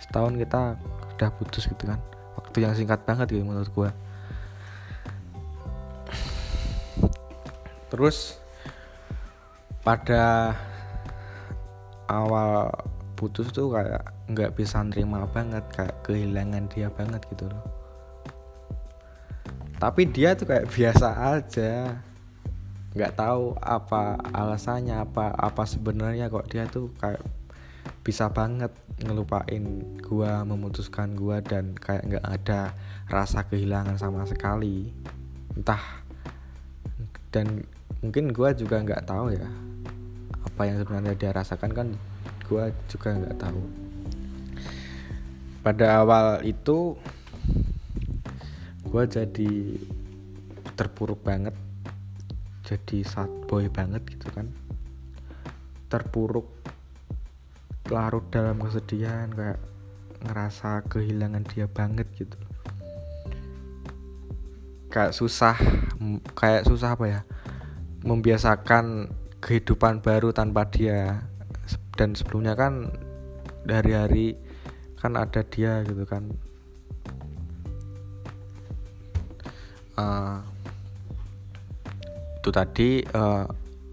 Setahun 0.00 0.36
kita 0.36 0.76
udah 1.16 1.30
putus 1.36 1.68
gitu 1.68 1.84
kan. 1.88 2.00
Waktu 2.36 2.56
yang 2.64 2.72
singkat 2.76 3.04
banget 3.04 3.32
gitu 3.32 3.44
menurut 3.44 3.68
gua. 3.72 3.90
Terus 7.90 8.38
pada 9.82 10.54
awal 12.10 12.74
putus 13.14 13.54
tuh 13.54 13.70
kayak 13.70 14.02
nggak 14.32 14.56
bisa 14.56 14.82
nerima 14.82 15.28
banget 15.30 15.62
kayak 15.70 16.00
kehilangan 16.02 16.66
dia 16.72 16.88
banget 16.90 17.22
gitu 17.30 17.46
loh. 17.46 17.64
Tapi 19.76 20.08
dia 20.08 20.32
tuh 20.32 20.48
kayak 20.50 20.68
biasa 20.72 21.08
aja. 21.38 22.00
Nggak 22.90 23.14
tahu 23.14 23.54
apa 23.62 24.18
alasannya 24.34 24.98
apa 24.98 25.30
apa 25.36 25.62
sebenarnya 25.62 26.26
kok 26.26 26.50
dia 26.50 26.66
tuh 26.66 26.90
kayak 26.98 27.22
bisa 28.00 28.32
banget 28.32 28.72
ngelupain 29.04 29.84
gua 30.00 30.42
memutuskan 30.42 31.14
gua 31.14 31.38
dan 31.44 31.76
kayak 31.76 32.08
nggak 32.08 32.26
ada 32.26 32.74
rasa 33.12 33.46
kehilangan 33.46 34.00
sama 34.00 34.24
sekali. 34.24 34.90
Entah 35.54 36.02
dan 37.30 37.62
mungkin 38.02 38.34
gua 38.34 38.56
juga 38.56 38.80
nggak 38.82 39.06
tahu 39.06 39.36
ya 39.36 39.69
apa 40.40 40.62
yang 40.68 40.80
sebenarnya 40.80 41.14
dia 41.16 41.30
rasakan 41.32 41.70
kan 41.72 41.88
gua 42.48 42.72
juga 42.88 43.14
nggak 43.16 43.38
tahu. 43.38 43.62
Pada 45.60 46.00
awal 46.00 46.40
itu 46.48 46.96
gua 48.88 49.04
jadi 49.04 49.76
terpuruk 50.74 51.20
banget 51.20 51.52
jadi 52.64 53.02
sad 53.02 53.28
boy 53.50 53.66
banget 53.66 54.06
gitu 54.06 54.30
kan. 54.30 54.46
Terpuruk 55.90 56.46
larut 57.90 58.22
dalam 58.30 58.62
kesedihan 58.62 59.26
kayak 59.34 59.58
ngerasa 60.22 60.86
kehilangan 60.86 61.42
dia 61.50 61.66
banget 61.66 62.06
gitu. 62.14 62.38
Kayak 64.90 65.12
susah 65.12 65.56
kayak 66.38 66.62
susah 66.66 66.94
apa 66.94 67.06
ya 67.10 67.20
membiasakan 68.06 69.12
kehidupan 69.40 70.04
baru 70.04 70.30
tanpa 70.30 70.68
dia. 70.68 71.24
Dan 71.96 72.16
sebelumnya 72.16 72.56
kan 72.56 72.92
dari 73.64 73.92
hari 73.92 74.26
kan 75.00 75.16
ada 75.16 75.40
dia 75.44 75.80
gitu 75.84 76.04
kan. 76.04 76.28
Eh, 80.00 80.38
itu 82.40 82.50
tadi 82.52 82.90
eh, 83.04 83.44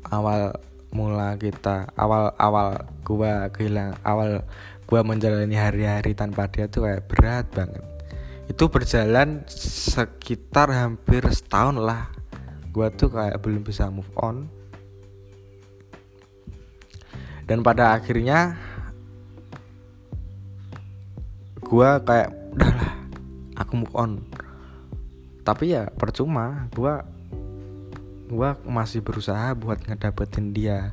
awal 0.08 0.56
mula 0.96 1.36
kita 1.36 1.92
awal 2.00 2.32
awal 2.40 2.80
gua 3.04 3.52
kehilang 3.52 3.92
awal 4.08 4.40
gua 4.88 5.04
menjalani 5.04 5.52
hari-hari 5.60 6.16
tanpa 6.16 6.48
dia 6.48 6.72
tuh 6.72 6.88
kayak 6.88 7.08
berat 7.12 7.46
banget. 7.52 7.84
Itu 8.48 8.72
berjalan 8.72 9.44
sekitar 9.52 10.72
hampir 10.72 11.28
setahun 11.28 11.76
lah. 11.76 12.08
Gua 12.72 12.88
tuh 12.88 13.12
kayak 13.12 13.44
belum 13.44 13.68
bisa 13.68 13.92
move 13.92 14.08
on 14.16 14.48
dan 17.48 17.64
pada 17.64 17.96
akhirnya 17.96 18.60
gua 21.64 22.04
kayak 22.04 22.36
udahlah 22.54 22.92
aku 23.56 23.74
move 23.80 23.96
on. 23.96 24.12
Tapi 25.48 25.72
ya 25.72 25.88
percuma 25.96 26.68
gua 26.76 27.08
gua 28.28 28.60
masih 28.68 29.00
berusaha 29.00 29.56
buat 29.56 29.80
ngedapetin 29.88 30.52
dia. 30.52 30.92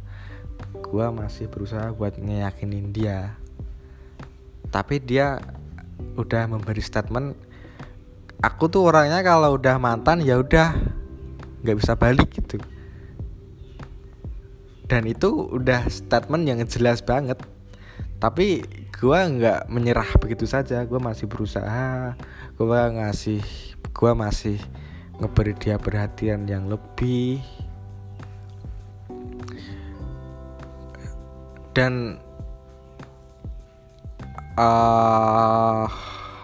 Gua 0.87 1.11
masih 1.11 1.51
berusaha 1.51 1.91
buat 1.91 2.15
ngeyakinin 2.15 2.95
dia. 2.95 3.35
Tapi 4.71 5.03
dia 5.03 5.43
udah 6.15 6.47
memberi 6.47 6.83
statement 6.83 7.35
aku 8.39 8.71
tuh 8.71 8.87
orangnya 8.87 9.23
kalau 9.27 9.59
udah 9.59 9.79
mantan 9.79 10.23
ya 10.23 10.39
udah 10.39 10.75
nggak 11.63 11.77
bisa 11.79 11.97
balik 11.99 12.29
gitu 12.35 12.59
dan 14.85 15.09
itu 15.09 15.49
udah 15.49 15.89
statement 15.89 16.45
yang 16.45 16.61
jelas 16.69 17.01
banget. 17.01 17.41
Tapi 18.21 18.65
gua 18.93 19.29
nggak 19.29 19.69
menyerah 19.73 20.11
begitu 20.21 20.45
saja. 20.45 20.85
Gua 20.85 21.01
masih 21.01 21.29
berusaha. 21.29 22.17
Gua 22.57 22.93
ngasih 22.93 23.41
gua 23.97 24.13
masih 24.13 24.61
ngeberi 25.21 25.57
dia 25.57 25.77
perhatian 25.81 26.45
yang 26.45 26.69
lebih. 26.69 27.41
Dan 31.75 32.21
eh 34.55 35.89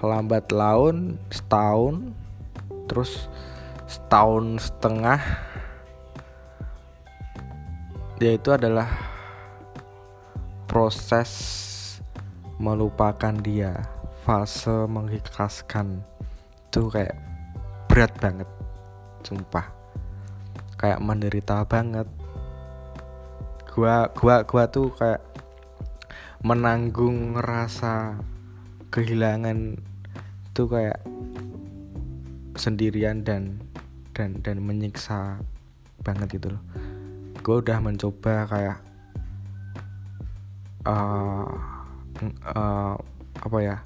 lambat 0.00 0.50
laun 0.50 1.20
setahun 1.30 2.10
terus 2.88 3.30
setahun 3.86 4.58
setengah 4.58 5.20
yaitu 8.20 8.52
adalah 8.52 8.86
proses 10.68 11.32
melupakan 12.60 13.32
dia 13.40 13.80
fase 14.28 14.84
mengikhlaskan. 14.84 16.04
Itu 16.68 16.92
kayak 16.92 17.16
berat 17.88 18.12
banget 18.20 18.46
sumpah. 19.24 19.72
Kayak 20.76 21.00
menderita 21.00 21.64
banget. 21.64 22.04
Gua 23.72 24.12
gua 24.12 24.44
gua 24.44 24.68
tuh 24.68 24.92
kayak 24.92 25.24
menanggung 26.44 27.40
rasa 27.40 28.20
kehilangan 28.92 29.80
itu 30.52 30.62
kayak 30.68 31.00
sendirian 32.60 33.24
dan 33.24 33.60
dan 34.12 34.44
dan 34.44 34.60
menyiksa 34.60 35.40
banget 36.04 36.40
gitu 36.40 36.52
loh 36.56 36.89
gue 37.40 37.56
udah 37.64 37.78
mencoba 37.80 38.44
kayak 38.48 38.78
uh, 40.84 41.48
uh, 42.44 42.94
apa 43.40 43.58
ya 43.64 43.76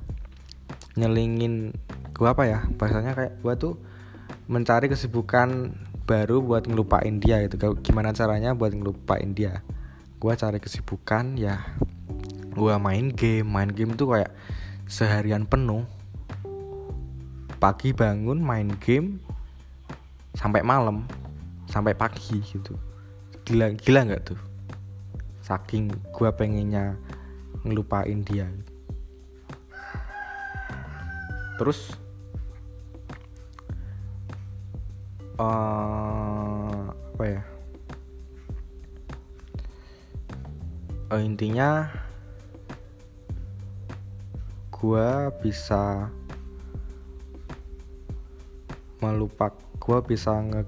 nyelingin 0.99 1.75
gue 2.15 2.29
apa 2.29 2.47
ya 2.47 2.67
bahasanya 2.75 3.15
kayak 3.15 3.35
gue 3.43 3.55
tuh 3.59 3.75
mencari 4.51 4.87
kesibukan 4.91 5.75
baru 6.05 6.45
buat 6.45 6.69
ngelupain 6.69 7.17
dia 7.17 7.41
gitu. 7.49 7.57
Gimana 7.81 8.13
caranya 8.13 8.53
buat 8.53 8.77
ngelupain 8.77 9.33
dia? 9.33 9.65
Gue 10.21 10.37
cari 10.37 10.61
kesibukan 10.61 11.41
ya 11.41 11.65
gue 12.55 12.75
main 12.79 13.11
game. 13.11 13.49
Main 13.49 13.73
game 13.73 13.97
tuh 13.97 14.13
kayak 14.13 14.31
seharian 14.87 15.49
penuh. 15.49 15.89
Pagi 17.57 17.97
bangun 17.97 18.39
main 18.45 18.69
game 18.77 19.25
sampai 20.37 20.61
malam 20.61 21.07
sampai 21.71 21.97
pagi 21.97 22.43
gitu 22.43 22.77
gila 23.45 23.77
gila 23.77 24.01
nggak 24.09 24.23
tuh? 24.33 24.41
Saking 25.45 25.93
gue 26.13 26.31
pengennya 26.33 26.97
ngelupain 27.65 28.25
dia. 28.25 28.49
Terus 31.61 31.95
eh 35.39 36.83
apa 36.91 37.25
ya? 37.25 37.43
Eh, 41.15 41.23
intinya 41.23 41.87
gua 44.75 45.31
bisa 45.39 46.11
melupak 48.99 49.55
gua 49.79 50.03
bisa 50.03 50.35
nge 50.35 50.67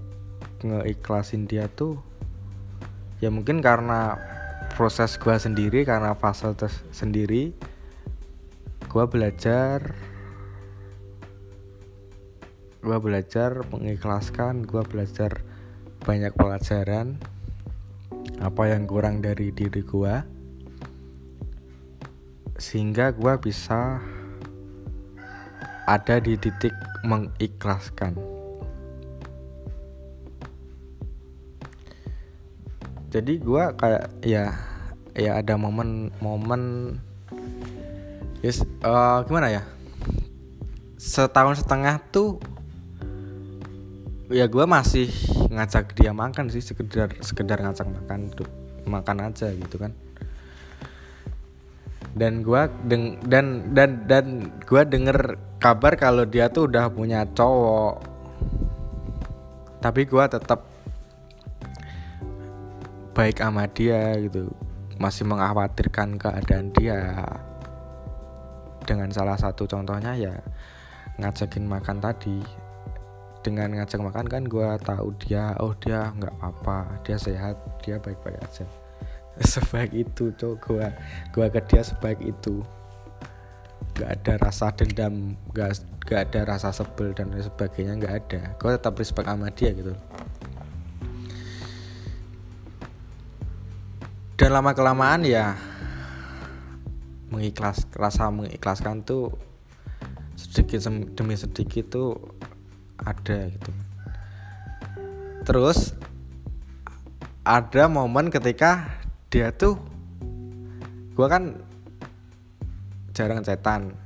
ngeikhlasin 0.63 1.51
dia 1.51 1.67
tuh 1.67 1.99
ya 3.21 3.33
mungkin 3.33 3.65
karena 3.65 4.21
proses 4.77 5.17
gua 5.17 5.41
sendiri 5.41 5.89
karena 5.89 6.13
fase 6.13 6.53
sendiri 6.93 7.57
gua 8.93 9.09
belajar 9.09 9.97
gua 12.85 13.01
belajar 13.01 13.65
mengikhlaskan 13.73 14.69
gua 14.69 14.85
belajar 14.85 15.43
banyak 16.07 16.31
pelajaran. 16.39 17.19
Apa 18.37 18.69
yang 18.69 18.85
kurang 18.85 19.25
dari 19.25 19.49
diri 19.51 19.81
gua 19.81 20.23
sehingga 22.61 23.11
gua 23.17 23.41
bisa 23.41 23.99
ada 25.89 26.17
di 26.21 26.37
titik 26.37 26.75
mengikhlaskan 27.03 28.36
jadi 33.11 33.33
gua 33.39 33.75
kayak 33.79 34.11
ya 34.27 34.51
ya 35.17 35.41
ada 35.41 35.57
momen-momen 35.57 36.95
yes, 38.45 38.63
eh, 38.63 39.19
gimana 39.25 39.49
ya? 39.49 39.63
Setahun 41.01 41.65
setengah 41.65 42.03
tuh 42.13 42.43
ya 44.27 44.51
gue 44.51 44.65
masih 44.67 45.07
ngajak 45.55 45.95
dia 45.95 46.11
makan 46.11 46.51
sih 46.51 46.59
sekedar 46.59 47.15
sekedar 47.23 47.63
ngajak 47.63 47.87
makan 47.87 48.27
tuh 48.35 48.49
makan 48.85 49.31
aja 49.31 49.51
gitu 49.55 49.79
kan. 49.79 49.95
Dan 52.17 52.41
gua 52.41 52.69
deng 52.89 53.21
dan 53.29 53.77
dan 53.77 54.09
dan 54.09 54.51
gua 54.65 54.89
denger 54.89 55.37
kabar 55.61 56.01
kalau 56.01 56.25
dia 56.25 56.49
tuh 56.49 56.67
udah 56.67 56.89
punya 56.89 57.29
cowok. 57.29 58.03
Tapi 59.85 60.09
gua 60.09 60.27
tetap 60.27 60.76
baik 63.17 63.41
sama 63.41 63.65
dia 63.73 64.13
gitu. 64.21 64.53
Masih 65.01 65.25
mengkhawatirkan 65.25 66.21
keadaan 66.21 66.69
dia. 66.77 67.25
Dengan 68.85 69.09
salah 69.09 69.41
satu 69.41 69.65
contohnya 69.65 70.13
ya 70.13 70.37
ngajakin 71.17 71.65
makan 71.65 72.05
tadi. 72.05 72.45
Dengan 73.41 73.73
ngajak 73.73 74.05
makan 74.05 74.27
kan 74.29 74.43
gue 74.45 74.69
tahu 74.85 75.17
dia 75.17 75.57
oh 75.65 75.73
dia 75.81 76.13
nggak 76.13 76.35
apa-apa 76.45 77.01
dia 77.09 77.17
sehat 77.17 77.57
dia 77.81 77.97
baik-baik 77.97 78.37
aja. 78.45 78.69
Sebaik 79.41 79.97
itu 79.97 80.29
cowok 80.37 80.57
gue 80.69 80.87
gue 81.33 81.47
ke 81.57 81.61
dia 81.73 81.81
sebaik 81.81 82.21
itu. 82.21 82.61
Nggak 83.97 84.11
ada 84.13 84.33
rasa 84.45 84.69
dendam 84.77 85.41
nggak 85.57 85.73
nggak 86.05 86.21
ada 86.31 86.41
rasa 86.45 86.69
sebel 86.69 87.17
dan 87.17 87.33
sebagainya 87.33 87.97
nggak 87.97 88.15
ada. 88.29 88.41
Gue 88.61 88.77
tetap 88.77 88.93
respect 89.01 89.25
sama 89.25 89.49
dia 89.49 89.73
gitu 89.73 89.97
dan 94.37 94.53
lama 94.53 94.77
kelamaan 94.77 95.25
ya 95.25 95.57
mengikhlas 97.33 97.89
rasa 97.97 98.29
mengikhlaskan 98.29 99.01
tuh 99.01 99.33
sedikit 100.37 100.85
demi 101.17 101.33
sedikit 101.41 101.89
tuh 101.89 102.13
ada 103.01 103.49
gitu. 103.49 103.73
Terus 105.49 105.97
ada 107.49 107.89
momen 107.89 108.29
ketika 108.29 109.01
dia 109.33 109.57
tuh 109.57 109.81
gue 111.17 111.27
kan 111.27 111.57
jarang 113.17 113.41
cetan 113.41 113.97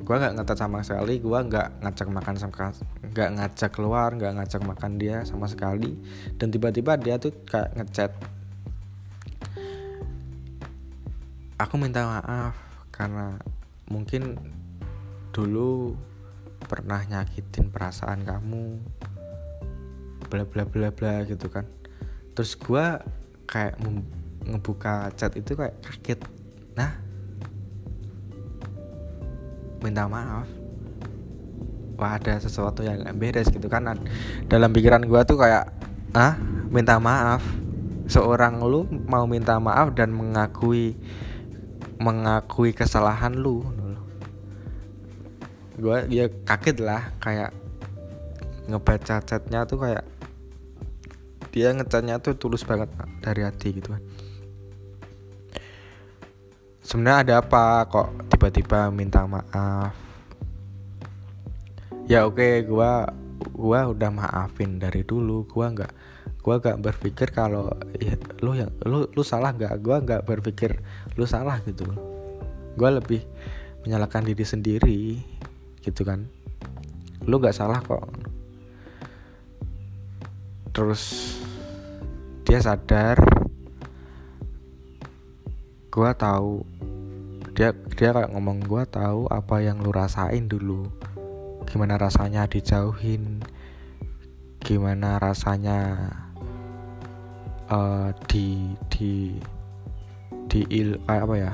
gue 0.00 0.14
nggak 0.16 0.40
ngetet 0.40 0.56
sama 0.56 0.80
sekali 0.80 1.20
gue 1.20 1.38
nggak 1.50 1.84
ngajak 1.84 2.08
makan 2.08 2.34
sama 2.38 2.72
nggak 3.12 3.28
ngajak 3.36 3.70
keluar 3.74 4.08
nggak 4.16 4.40
ngajak 4.40 4.62
makan 4.64 4.96
dia 4.96 5.20
sama 5.28 5.44
sekali. 5.44 6.00
Dan 6.40 6.48
tiba-tiba 6.48 6.96
dia 6.96 7.20
tuh 7.20 7.36
kayak 7.44 7.76
ngechat 7.76 8.35
aku 11.66 11.82
minta 11.82 12.06
maaf 12.06 12.54
karena 12.94 13.42
mungkin 13.90 14.38
dulu 15.34 15.98
pernah 16.62 17.02
nyakitin 17.02 17.74
perasaan 17.74 18.22
kamu 18.22 18.78
bla 20.30 20.46
bla 20.46 20.62
bla 20.62 20.94
bla 20.94 21.26
gitu 21.26 21.50
kan. 21.50 21.66
Terus 22.38 22.54
gue 22.54 22.86
kayak 23.50 23.82
ngebuka 24.46 25.10
chat 25.18 25.34
itu 25.34 25.58
kayak 25.58 25.74
kaget. 25.82 26.22
Nah 26.78 27.02
minta 29.82 30.06
maaf. 30.06 30.46
Wah 31.98 32.14
ada 32.14 32.38
sesuatu 32.38 32.86
yang 32.86 33.02
gak 33.02 33.18
beres 33.18 33.50
gitu 33.50 33.66
kan. 33.66 33.90
Dalam 34.46 34.70
pikiran 34.70 35.02
gue 35.02 35.20
tuh 35.26 35.34
kayak 35.34 35.66
ah 36.14 36.38
minta 36.70 37.02
maaf. 37.02 37.42
Seorang 38.06 38.62
lu 38.62 38.86
mau 39.10 39.26
minta 39.26 39.58
maaf 39.58 39.90
dan 39.98 40.14
mengakui 40.14 40.94
mengakui 42.00 42.76
kesalahan 42.76 43.32
lu. 43.36 43.64
Gue 45.76 46.08
ya 46.08 46.28
kaget 46.48 46.80
lah 46.80 47.12
kayak 47.20 47.52
ngebaca 48.66 49.22
chatnya 49.22 49.62
tuh 49.68 49.78
kayak 49.78 50.04
dia 51.56 51.72
ngechatnya 51.72 52.20
tuh 52.20 52.36
tulus 52.36 52.68
banget 52.68 52.92
dari 53.24 53.40
hati 53.40 53.80
gitu 53.80 53.96
kan. 53.96 54.02
Sebenarnya 56.84 57.18
ada 57.24 57.34
apa 57.40 57.88
kok 57.88 58.28
tiba-tiba 58.28 58.92
minta 58.92 59.24
maaf? 59.24 59.96
Ya 62.06 62.22
oke 62.22 62.38
okay, 62.38 62.54
gua 62.62 63.10
gua 63.50 63.90
udah 63.90 64.10
maafin 64.12 64.78
dari 64.78 65.02
dulu. 65.02 65.48
Gua 65.50 65.72
nggak 65.72 65.92
gua 66.44 66.62
nggak 66.62 66.78
berpikir 66.78 67.34
kalau 67.34 67.74
ya, 67.98 68.14
lu 68.44 68.54
yang 68.54 68.70
lu 68.84 69.08
lu 69.10 69.22
salah 69.26 69.50
nggak? 69.50 69.80
Gua 69.82 69.98
nggak 69.98 70.22
berpikir 70.28 70.78
lu 71.16 71.24
salah 71.24 71.58
gitu 71.64 71.88
gua 72.76 72.92
lebih 72.92 73.24
menyalahkan 73.86 74.26
diri 74.26 74.44
sendiri 74.44 75.00
gitu 75.86 76.02
kan. 76.02 76.26
Lu 77.22 77.38
gak 77.38 77.54
salah 77.54 77.78
kok. 77.78 78.04
Terus 80.74 81.02
dia 82.42 82.58
sadar 82.60 83.16
gua 85.88 86.12
tahu. 86.12 86.66
Dia 87.56 87.72
dia 87.96 88.12
kayak 88.12 88.36
ngomong 88.36 88.66
gua 88.68 88.84
tahu 88.84 89.30
apa 89.32 89.64
yang 89.64 89.80
lu 89.80 89.88
rasain 89.94 90.50
dulu. 90.50 90.90
Gimana 91.64 91.96
rasanya 91.96 92.44
dijauhin? 92.44 93.40
Gimana 94.60 95.16
rasanya 95.22 96.10
uh, 97.70 98.10
di 98.28 98.76
di 98.92 99.38
di 100.56 100.64
il 100.72 100.96
kayak 101.04 101.28
apa 101.28 101.34
ya? 101.36 101.52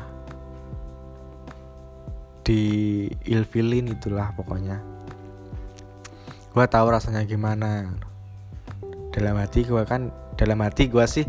Di 2.47 2.63
ilfilin 3.27 3.91
itulah 3.91 4.31
pokoknya. 4.39 4.79
Gue 6.55 6.67
tahu 6.71 6.87
rasanya 6.87 7.27
gimana. 7.27 7.91
Dalam 9.11 9.43
hati 9.43 9.67
gue 9.67 9.83
kan 9.83 10.15
dalam 10.39 10.63
hati 10.63 10.87
gue 10.87 11.03
sih 11.11 11.27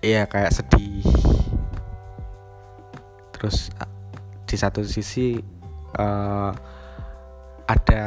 iya 0.00 0.24
kayak 0.24 0.56
sedih. 0.56 1.04
Terus 3.36 3.68
di 4.48 4.56
satu 4.56 4.80
sisi 4.88 5.36
uh, 6.00 6.50
ada 7.68 8.04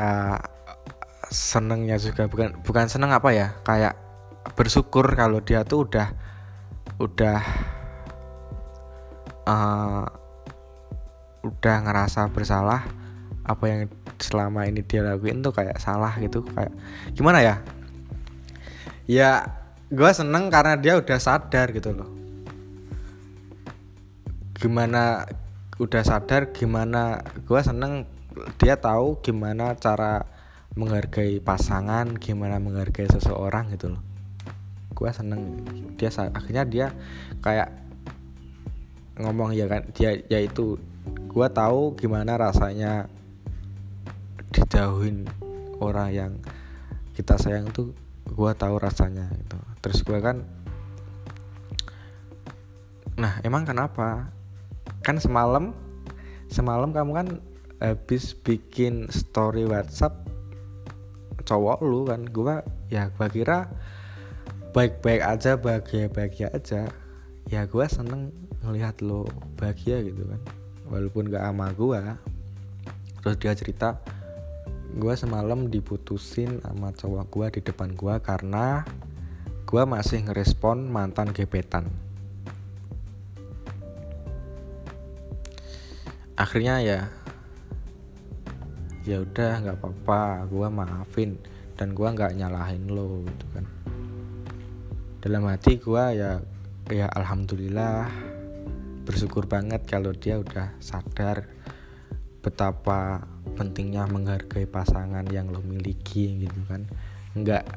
senengnya 1.30 2.02
juga. 2.02 2.26
Bukan 2.26 2.66
bukan 2.66 2.90
seneng 2.90 3.14
apa 3.14 3.30
ya 3.30 3.54
kayak 3.62 3.94
bersyukur 4.58 5.06
kalau 5.14 5.38
dia 5.38 5.62
tuh 5.62 5.86
udah 5.86 6.10
udah 6.98 7.42
uh, 9.52 10.08
udah 11.44 11.76
ngerasa 11.84 12.32
bersalah 12.32 12.88
apa 13.42 13.66
yang 13.68 13.82
selama 14.22 14.70
ini 14.70 14.86
dia 14.86 15.02
lakuin 15.02 15.42
tuh 15.42 15.52
kayak 15.52 15.82
salah 15.82 16.14
gitu 16.22 16.46
kayak 16.46 16.72
gimana 17.18 17.42
ya? 17.42 17.56
Ya 19.10 19.32
gue 19.92 20.12
seneng 20.14 20.48
karena 20.54 20.78
dia 20.78 20.96
udah 20.96 21.20
sadar 21.20 21.74
gitu 21.74 21.92
loh. 21.92 22.10
Gimana 24.56 25.26
udah 25.82 26.04
sadar 26.06 26.54
gimana 26.54 27.26
gue 27.50 27.60
seneng 27.66 28.06
dia 28.62 28.78
tahu 28.78 29.20
gimana 29.26 29.74
cara 29.76 30.30
menghargai 30.78 31.42
pasangan 31.42 32.16
gimana 32.22 32.62
menghargai 32.62 33.10
seseorang 33.10 33.74
gitu 33.74 33.98
loh. 33.98 34.04
Gue 34.94 35.10
seneng 35.10 35.66
dia 35.98 36.14
akhirnya 36.14 36.64
dia 36.70 36.88
kayak 37.42 37.81
ngomong 39.24 39.54
ya 39.54 39.70
kan? 39.70 39.86
Dia 39.94 40.18
yaitu 40.30 40.78
gue 41.32 41.48
tahu 41.52 41.96
gimana 41.96 42.36
rasanya 42.36 43.08
dijauhin 44.52 45.26
orang 45.80 46.10
yang 46.12 46.32
kita 47.16 47.40
sayang 47.40 47.72
tuh 47.72 47.96
gue 48.28 48.52
tahu 48.56 48.76
rasanya 48.78 49.32
gitu. 49.32 49.58
Terus 49.80 50.00
gue 50.04 50.20
kan 50.20 50.44
nah 53.16 53.40
emang 53.48 53.64
kenapa? 53.64 54.32
Kan 55.02 55.18
semalam 55.24 55.72
semalam 56.52 56.92
kamu 56.92 57.12
kan 57.16 57.28
habis 57.82 58.36
bikin 58.36 59.08
story 59.10 59.64
WhatsApp 59.64 60.28
cowok 61.48 61.80
lu 61.82 62.04
kan? 62.08 62.28
Gue 62.28 62.60
ya 62.92 63.08
gue 63.08 63.28
kira 63.32 63.72
baik-baik 64.72 65.24
aja 65.24 65.56
bahagia-bahagia 65.56 66.52
aja. 66.52 66.88
Ya 67.48 67.68
gue 67.68 67.86
seneng 67.88 68.32
ngelihat 68.62 69.02
lo 69.02 69.26
bahagia 69.58 70.02
gitu 70.06 70.26
kan. 70.26 70.42
Walaupun 70.92 71.32
gak 71.32 71.46
sama 71.46 71.72
gue 71.74 72.02
terus 73.22 73.38
dia 73.38 73.54
cerita 73.54 74.02
gue 74.98 75.14
semalam 75.14 75.70
diputusin 75.72 76.60
sama 76.66 76.92
cowok 76.92 77.26
gue 77.32 77.48
di 77.56 77.62
depan 77.64 77.94
gue 77.96 78.16
karena 78.20 78.84
gue 79.64 79.84
masih 79.88 80.26
ngerespon 80.28 80.92
mantan 80.92 81.32
gebetan. 81.32 81.88
Akhirnya 86.36 86.82
ya 86.84 87.00
ya 89.08 89.24
udah 89.24 89.64
nggak 89.64 89.78
apa-apa 89.80 90.46
gue 90.52 90.68
maafin 90.68 91.32
dan 91.80 91.96
gue 91.96 92.06
nggak 92.06 92.36
nyalahin 92.36 92.92
lo 92.92 93.24
gitu 93.24 93.46
kan. 93.56 93.66
Dalam 95.24 95.48
hati 95.48 95.80
gue 95.80 96.04
ya 96.20 96.42
ya 96.92 97.08
alhamdulillah 97.16 98.31
bersyukur 99.12 99.44
banget 99.44 99.84
kalau 99.84 100.16
dia 100.16 100.40
udah 100.40 100.72
sadar 100.80 101.44
betapa 102.40 103.28
pentingnya 103.60 104.08
menghargai 104.08 104.64
pasangan 104.64 105.28
yang 105.28 105.52
lo 105.52 105.60
miliki 105.60 106.48
gitu 106.48 106.60
kan. 106.72 106.88
Nggak 107.36 107.68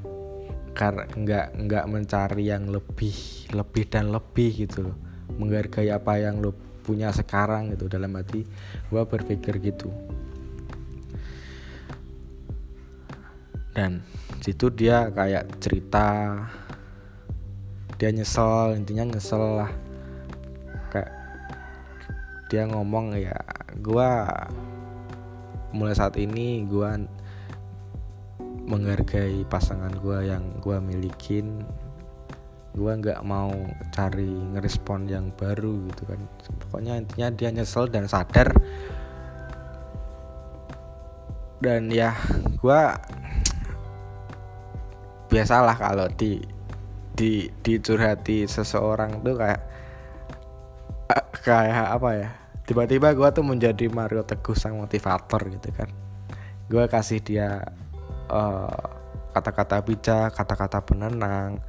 kar 0.79 1.11
nggak 1.11 1.59
nggak 1.59 1.85
mencari 1.91 2.55
yang 2.55 2.71
lebih 2.71 3.51
lebih 3.51 3.85
dan 3.91 4.15
lebih 4.15 4.63
gitu 4.63 4.87
loh. 4.87 4.97
Menghargai 5.35 5.91
apa 5.91 6.23
yang 6.23 6.39
lo 6.39 6.55
punya 6.87 7.11
sekarang 7.11 7.75
gitu. 7.75 7.91
Dalam 7.91 8.15
hati 8.15 8.47
gue 8.95 9.03
berpikir 9.03 9.59
gitu. 9.59 9.91
Dan 13.75 14.07
situ 14.39 14.71
dia 14.71 15.11
kayak 15.11 15.59
cerita 15.59 16.07
dia 17.99 18.11
nyesel 18.15 18.79
intinya 18.79 19.11
nyesel 19.11 19.59
lah 19.59 19.84
dia 22.55 22.71
ngomong 22.71 23.19
ya 23.19 23.35
gua 23.83 24.31
mulai 25.75 25.91
saat 25.91 26.15
ini 26.15 26.63
gua 26.71 26.95
menghargai 28.71 29.43
pasangan 29.51 29.91
gua 29.99 30.23
yang 30.23 30.63
gua 30.63 30.79
milikin. 30.79 31.67
Gua 32.79 32.95
nggak 32.95 33.27
mau 33.27 33.51
cari 33.91 34.31
ngerespon 34.55 35.11
yang 35.11 35.35
baru 35.35 35.83
gitu 35.91 36.07
kan. 36.07 36.23
Pokoknya 36.63 37.03
intinya 37.03 37.35
dia 37.35 37.51
nyesel 37.51 37.91
dan 37.91 38.07
sadar. 38.07 38.55
Dan 41.59 41.91
ya 41.91 42.15
gua 42.63 42.95
biasalah 45.27 45.75
kalau 45.75 46.07
di 46.15 46.39
di 47.19 47.51
dicurhati 47.67 48.47
seseorang 48.47 49.27
tuh 49.27 49.35
kayak 49.43 49.63
kayak 51.43 51.99
apa 51.99 52.11
ya 52.15 52.44
tiba-tiba 52.65 53.13
gue 53.13 53.29
tuh 53.29 53.45
menjadi 53.45 53.93
Mario 53.93 54.25
Teguh 54.25 54.57
sang 54.57 54.81
motivator 54.81 55.41
gitu 55.53 55.69
kan. 55.73 55.89
Gue 56.69 56.89
kasih 56.89 57.21
dia 57.21 57.61
uh, 58.33 58.85
kata-kata 59.37 59.85
bijak 59.85 60.33
kata-kata 60.33 60.81
penenang 60.81 61.61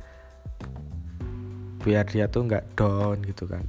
biar 1.83 2.07
dia 2.09 2.25
tuh 2.31 2.47
nggak 2.47 2.79
down 2.79 3.19
gitu 3.27 3.45
kan. 3.45 3.63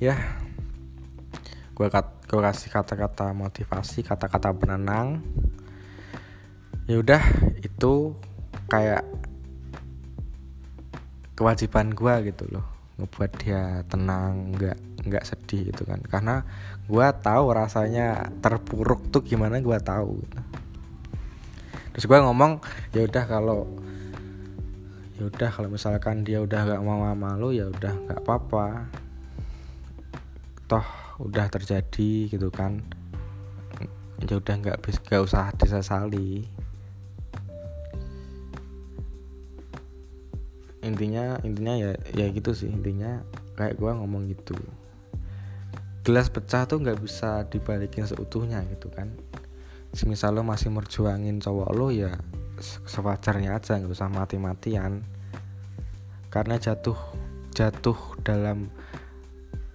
Ya 0.00 0.16
gue 1.76 1.86
kat 1.92 2.06
gue 2.26 2.40
kasih 2.40 2.72
kata-kata 2.72 3.36
motivasi 3.36 4.00
kata-kata 4.00 4.56
penenang. 4.56 5.20
Ya 6.88 7.04
udah 7.04 7.20
itu 7.60 8.16
kayak 8.72 9.04
kewajiban 11.36 11.92
gue 11.92 12.32
gitu 12.32 12.48
loh 12.48 12.77
ngebuat 12.98 13.30
dia 13.38 13.86
tenang 13.86 14.58
nggak 14.58 15.06
nggak 15.06 15.24
sedih 15.24 15.70
gitu 15.70 15.86
kan. 15.86 16.02
Karena 16.02 16.42
gue 16.90 17.06
tahu 17.22 17.44
rasanya 17.54 18.34
terpuruk 18.42 19.08
tuh 19.14 19.22
gimana 19.22 19.62
gue 19.62 19.78
tahu 19.78 20.22
gitu. 20.22 20.38
terus 21.88 22.06
gue 22.14 22.18
ngomong 22.22 22.62
ya 22.94 23.02
udah 23.02 23.24
kalau 23.26 23.66
ya 25.18 25.26
udah 25.26 25.50
kalau 25.50 25.66
misalkan 25.66 26.22
dia 26.22 26.38
udah 26.38 26.62
nggak 26.62 26.82
mau 26.86 27.02
sama 27.02 27.34
lu 27.34 27.50
ya 27.50 27.66
udah 27.70 27.94
nggak 28.06 28.20
apa-apa. 28.22 28.86
Toh 30.66 30.86
udah 31.22 31.46
terjadi 31.50 32.30
gitu 32.30 32.50
kan. 32.50 32.82
Ya 34.22 34.34
udah 34.34 34.54
nggak 34.58 34.78
bisa 34.82 34.98
nggak 35.06 35.22
usah 35.22 35.54
disesali 35.54 36.57
intinya 40.88 41.36
intinya 41.44 41.74
ya 41.76 41.92
ya 42.16 42.26
gitu 42.32 42.56
sih. 42.56 42.72
Intinya 42.72 43.20
kayak 43.54 43.76
gue 43.76 43.90
ngomong 43.92 44.32
gitu. 44.32 44.56
Gelas 46.02 46.32
pecah 46.32 46.64
tuh 46.64 46.80
nggak 46.80 46.98
bisa 47.04 47.44
dibalikin 47.52 48.08
seutuhnya 48.08 48.64
gitu 48.72 48.88
kan. 48.88 49.12
Semisal 49.92 50.36
lo 50.36 50.42
masih 50.44 50.72
merjuangin 50.72 51.40
cowok 51.40 51.70
lo 51.76 51.88
ya 51.92 52.12
sewajarnya 52.88 53.54
aja 53.60 53.78
nggak 53.78 53.92
usah 53.92 54.08
mati-matian. 54.10 55.04
Karena 56.28 56.56
jatuh 56.56 56.96
jatuh 57.52 57.96
dalam 58.24 58.68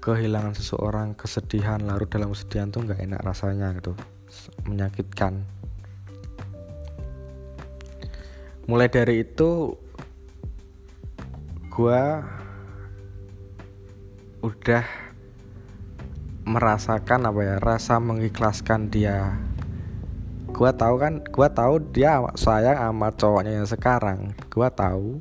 kehilangan 0.04 0.56
seseorang 0.56 1.16
kesedihan 1.16 1.80
larut 1.80 2.12
dalam 2.12 2.36
kesedihan 2.36 2.70
tuh 2.70 2.84
nggak 2.84 3.00
enak 3.04 3.22
rasanya 3.24 3.72
gitu. 3.78 3.96
Menyakitkan. 4.68 5.46
Mulai 8.64 8.88
dari 8.88 9.28
itu 9.28 9.76
gue 11.74 12.02
udah 14.46 14.86
merasakan 16.46 17.26
apa 17.26 17.42
ya 17.42 17.56
rasa 17.58 17.98
mengikhlaskan 17.98 18.94
dia. 18.94 19.42
Gue 20.54 20.70
tahu 20.70 21.02
kan 21.02 21.26
gue 21.26 21.48
tahu 21.50 21.82
dia 21.90 22.22
sayang 22.38 22.78
sama 22.78 23.10
cowoknya 23.18 23.58
yang 23.58 23.66
sekarang. 23.66 24.38
Gue 24.54 24.70
tahu 24.70 25.18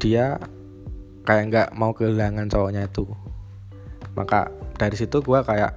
dia 0.00 0.40
kayak 1.28 1.44
nggak 1.52 1.68
mau 1.76 1.92
kehilangan 1.92 2.48
cowoknya 2.48 2.88
itu. 2.88 3.04
Maka 4.16 4.48
dari 4.80 4.96
situ 4.96 5.20
gue 5.20 5.40
kayak 5.44 5.76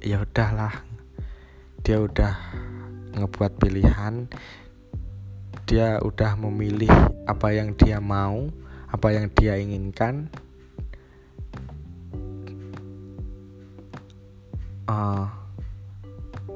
ya 0.00 0.24
udahlah 0.24 0.72
dia 1.84 2.00
udah 2.00 2.32
ngebuat 3.12 3.60
pilihan 3.60 4.24
dia 5.68 6.00
udah 6.00 6.32
memilih 6.40 6.88
apa 7.28 7.52
yang 7.52 7.76
dia 7.76 8.00
mau, 8.00 8.48
apa 8.88 9.12
yang 9.12 9.28
dia 9.36 9.60
inginkan. 9.60 10.32
Uh, 14.88 15.28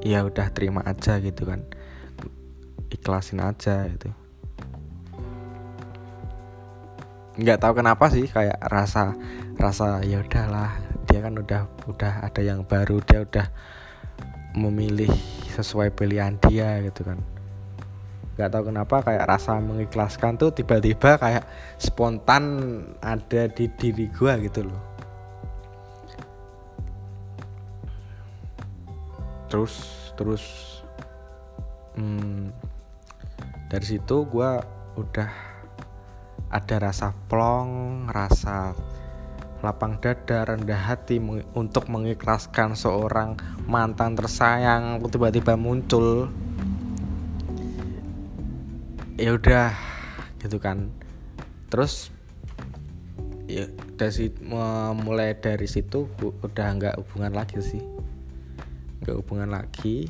ya 0.01 0.25
udah 0.25 0.49
terima 0.49 0.81
aja 0.81 1.21
gitu 1.21 1.45
kan, 1.45 1.61
ikhlasin 2.89 3.45
aja 3.45 3.85
itu. 3.85 4.09
Nggak 7.37 7.61
tahu 7.61 7.73
kenapa 7.77 8.09
sih 8.09 8.25
kayak 8.25 8.57
rasa 8.65 9.13
rasa 9.61 10.01
ya 10.01 10.25
udahlah 10.25 10.73
dia 11.05 11.21
kan 11.21 11.37
udah 11.37 11.69
udah 11.85 12.25
ada 12.25 12.41
yang 12.41 12.65
baru 12.65 12.97
dia 13.05 13.21
udah 13.21 13.47
memilih 14.57 15.13
sesuai 15.53 15.93
pilihan 15.93 16.41
dia 16.41 16.81
gitu 16.81 17.05
kan 17.05 17.21
nggak 18.33 18.49
tahu 18.49 18.63
kenapa 18.73 18.95
kayak 19.05 19.29
rasa 19.29 19.61
mengikhlaskan 19.61 20.41
tuh 20.41 20.49
tiba-tiba 20.49 21.21
kayak 21.21 21.45
spontan 21.77 22.43
ada 22.97 23.45
di 23.45 23.69
diri 23.69 24.09
gue 24.09 24.33
gitu 24.49 24.65
loh. 24.65 24.81
Terus 29.49 29.73
terus 30.17 30.43
hmm, 31.93 32.49
dari 33.69 33.85
situ 33.85 34.25
gue 34.25 34.51
udah 34.97 35.31
ada 36.53 36.75
rasa 36.77 37.13
plong 37.29 38.05
rasa 38.09 38.73
lapang 39.63 39.95
dada 40.01 40.43
rendah 40.43 40.91
hati 40.91 41.17
untuk 41.55 41.87
mengikhlaskan 41.87 42.75
seorang 42.75 43.39
mantan 43.65 44.13
tersayang 44.13 44.99
tiba-tiba 45.07 45.55
muncul 45.55 46.27
ya 49.17 49.37
udah 49.37 49.69
gitu 50.41 50.57
kan. 50.57 50.89
Terus 51.69 52.09
ya 53.45 53.69
dari 53.99 54.33
mulai 54.97 55.37
dari 55.37 55.67
situ 55.69 56.09
udah 56.21 56.67
nggak 56.77 56.95
hubungan 57.01 57.33
lagi 57.33 57.61
sih. 57.61 57.83
Nggak 59.03 59.17
hubungan 59.21 59.49
lagi. 59.53 60.09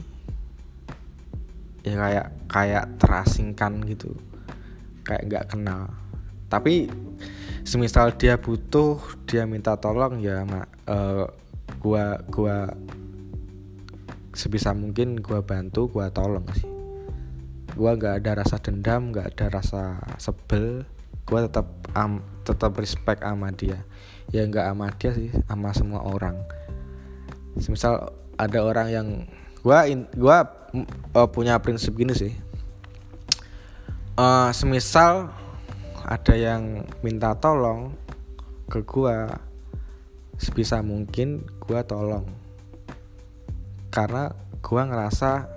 Ya 1.84 2.00
kayak 2.00 2.28
kayak 2.48 2.86
terasingkan 3.00 3.84
gitu. 3.88 4.16
Kayak 5.04 5.24
nggak 5.28 5.46
kenal. 5.52 5.92
Tapi 6.48 6.88
semisal 7.64 8.16
dia 8.16 8.40
butuh 8.40 9.00
dia 9.24 9.48
minta 9.48 9.76
tolong 9.80 10.20
ya 10.20 10.44
mak 10.44 10.68
uh, 10.88 11.32
gua 11.80 12.20
gua 12.28 12.72
sebisa 14.36 14.76
mungkin 14.76 15.24
gua 15.24 15.40
bantu 15.40 15.88
gua 15.88 16.12
tolong 16.12 16.44
sih 16.52 16.73
gua 17.74 17.98
nggak 17.98 18.22
ada 18.24 18.32
rasa 18.46 18.62
dendam 18.62 19.14
nggak 19.14 19.36
ada 19.36 19.46
rasa 19.60 20.02
sebel. 20.22 20.86
Gua 21.24 21.48
tetap 21.48 21.68
am 21.96 22.20
tetap 22.44 22.76
respect 22.78 23.24
sama 23.24 23.50
dia. 23.54 23.82
Ya 24.30 24.46
nggak 24.46 24.66
sama 24.66 24.88
dia 24.98 25.12
sih 25.16 25.30
sama 25.48 25.70
semua 25.74 26.02
orang. 26.06 26.38
Misal 27.56 28.14
ada 28.38 28.60
orang 28.66 28.88
yang 28.90 29.08
in, 29.88 30.10
gua 30.18 30.50
uh, 31.14 31.30
punya 31.30 31.58
prinsip 31.62 31.94
gini 31.96 32.14
sih. 32.14 32.34
Uh, 34.14 34.54
semisal 34.54 35.34
ada 36.06 36.36
yang 36.38 36.86
minta 37.02 37.34
tolong 37.40 37.96
ke 38.70 38.84
gua 38.86 39.42
sebisa 40.38 40.82
mungkin 40.84 41.46
gua 41.64 41.86
tolong. 41.86 42.28
Karena 43.94 44.34
gua 44.60 44.90
ngerasa 44.90 45.48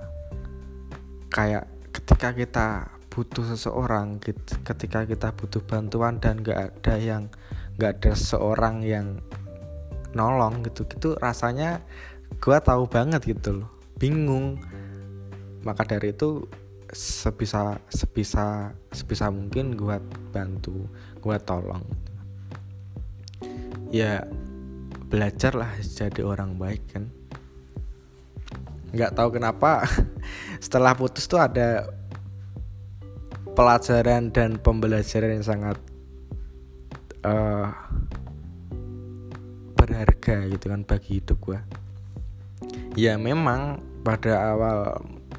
kayak 1.33 1.76
ketika 2.07 2.31
kita 2.31 2.69
butuh 3.11 3.43
seseorang 3.51 4.23
ketika 4.63 5.03
kita 5.03 5.35
butuh 5.35 5.59
bantuan 5.67 6.23
dan 6.23 6.39
gak 6.47 6.71
ada 6.79 6.95
yang 6.95 7.27
nggak 7.75 7.99
ada 7.99 8.13
seorang 8.15 8.87
yang 8.87 9.19
nolong 10.15 10.63
gitu 10.63 10.87
gitu 10.87 11.19
rasanya 11.19 11.83
gue 12.39 12.57
tahu 12.63 12.87
banget 12.87 13.27
gitu 13.27 13.65
loh 13.65 13.77
bingung. 13.97 14.61
Maka 15.65 15.83
dari 15.83 16.15
itu 16.15 16.47
sebisa 16.95 17.83
sebisa 17.91 18.71
sebisa 18.95 19.27
mungkin 19.33 19.75
gue 19.75 19.97
bantu 20.31 20.87
gue 21.19 21.37
tolong. 21.43 21.83
Ya 23.91 24.23
belajar 25.11 25.57
lah 25.59 25.73
jadi 25.83 26.23
orang 26.23 26.55
baik 26.61 26.83
kan. 26.95 27.11
Nggak 28.95 29.19
tahu 29.19 29.29
kenapa 29.35 29.83
setelah 30.65 30.95
putus 30.95 31.27
tuh 31.27 31.43
ada 31.43 31.91
pelajaran 33.57 34.31
dan 34.31 34.61
pembelajaran 34.61 35.41
yang 35.41 35.47
sangat 35.47 35.81
uh, 37.25 37.73
berharga 39.75 40.47
gitu 40.53 40.69
kan 40.69 40.85
bagi 40.85 41.25
hidup 41.25 41.41
gue 41.41 41.59
ya 43.01 43.17
memang 43.17 43.81
pada 44.05 44.55
awal 44.55 44.79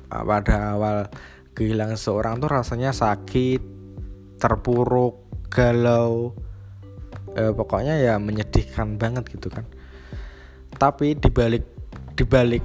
pada 0.09 0.55
awal 0.75 0.97
kehilangan 1.57 1.97
seorang 1.97 2.33
tuh 2.37 2.49
rasanya 2.49 2.93
sakit 2.93 3.61
terpuruk 4.37 5.25
galau 5.49 6.37
eh, 7.33 7.53
pokoknya 7.53 7.97
ya 7.97 8.17
menyedihkan 8.21 8.97
banget 9.01 9.29
gitu 9.33 9.49
kan. 9.49 9.65
Tapi 10.77 11.17
dibalik 11.17 11.65
dibalik 12.13 12.61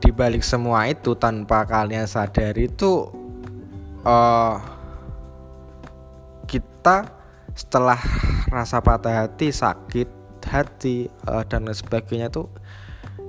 dibalik 0.00 0.44
semua 0.44 0.88
itu 0.88 1.16
tanpa 1.16 1.64
kalian 1.64 2.04
sadari 2.04 2.68
itu 2.68 3.08
uh, 4.04 4.56
kita 6.88 7.04
setelah 7.52 8.00
rasa 8.48 8.80
patah 8.80 9.28
hati 9.28 9.52
sakit 9.52 10.08
hati 10.40 11.12
uh, 11.28 11.44
dan 11.44 11.68
lain 11.68 11.76
sebagainya 11.76 12.32
itu 12.32 12.48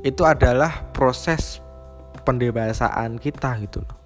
itu 0.08 0.24
adalah 0.24 0.88
proses 0.96 1.60
pendewasaan 2.24 3.20
kita 3.20 3.60
gitu 3.60 3.84
loh. 3.84 3.98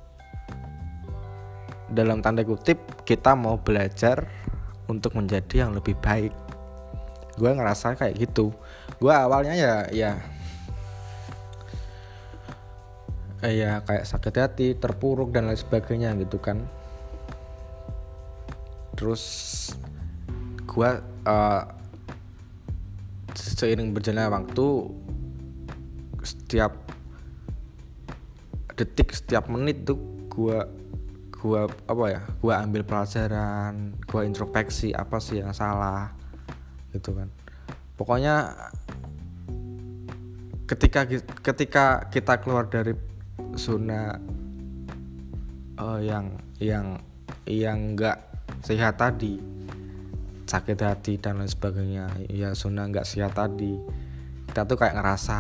Dalam 1.94 2.26
tanda 2.26 2.42
kutip 2.42 2.82
kita 3.06 3.38
mau 3.38 3.62
belajar 3.62 4.26
untuk 4.90 5.14
menjadi 5.14 5.70
yang 5.70 5.78
lebih 5.78 5.94
baik. 6.02 6.34
Gue 7.38 7.54
ngerasa 7.54 7.94
kayak 7.94 8.26
gitu. 8.26 8.50
Gue 8.98 9.14
awalnya 9.14 9.54
ya 9.54 9.86
ya 9.94 10.18
ya 13.46 13.86
kayak 13.86 14.10
sakit 14.10 14.34
hati 14.34 14.68
terpuruk 14.82 15.30
dan 15.30 15.46
lain 15.46 15.62
sebagainya 15.62 16.18
gitu 16.18 16.42
kan 16.42 16.66
terus 19.04 19.24
gua 20.64 21.04
uh, 21.28 21.68
seiring 23.36 23.92
berjalannya 23.92 24.32
waktu 24.32 24.68
setiap 26.24 26.72
detik 28.80 29.12
setiap 29.12 29.52
menit 29.52 29.84
tuh 29.84 30.00
gua 30.32 30.72
gua 31.36 31.68
apa 31.68 32.04
ya 32.16 32.22
gua 32.40 32.64
ambil 32.64 32.88
pelajaran 32.88 33.92
gua 34.08 34.24
introspeksi 34.24 34.96
apa 34.96 35.20
sih 35.20 35.44
yang 35.44 35.52
salah 35.52 36.16
gitu 36.96 37.12
kan. 37.12 37.28
Pokoknya 38.00 38.56
ketika 40.64 41.04
ketika 41.44 42.08
kita 42.08 42.40
keluar 42.40 42.72
dari 42.72 42.96
zona 43.60 44.16
uh, 45.76 46.00
yang 46.00 46.40
yang 46.64 47.04
yang 47.44 48.00
enggak 48.00 48.33
sehat 48.64 48.96
tadi 48.96 49.54
sakit 50.54 50.80
hati 50.84 51.14
dan 51.18 51.40
lain 51.40 51.50
sebagainya. 51.50 52.06
Ya 52.30 52.54
zona 52.54 52.88
nggak 52.88 53.08
sehat 53.08 53.36
tadi. 53.36 53.80
Kita 54.46 54.68
tuh 54.68 54.78
kayak 54.78 55.00
ngerasa 55.00 55.38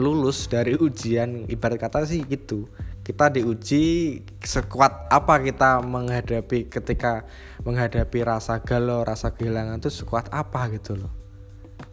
lulus 0.00 0.46
dari 0.48 0.78
ujian. 0.86 1.46
Ibarat 1.50 1.78
kata 1.78 2.06
sih 2.06 2.22
gitu. 2.24 2.70
Kita 3.04 3.28
diuji 3.28 4.16
sekuat 4.40 5.12
apa 5.12 5.36
kita 5.44 5.84
menghadapi 5.84 6.72
ketika 6.72 7.28
menghadapi 7.60 8.24
rasa 8.24 8.64
galau 8.64 9.04
rasa 9.04 9.36
kehilangan 9.36 9.76
itu 9.84 9.92
sekuat 9.92 10.32
apa 10.32 10.72
gitu 10.72 10.96
loh. 10.96 11.12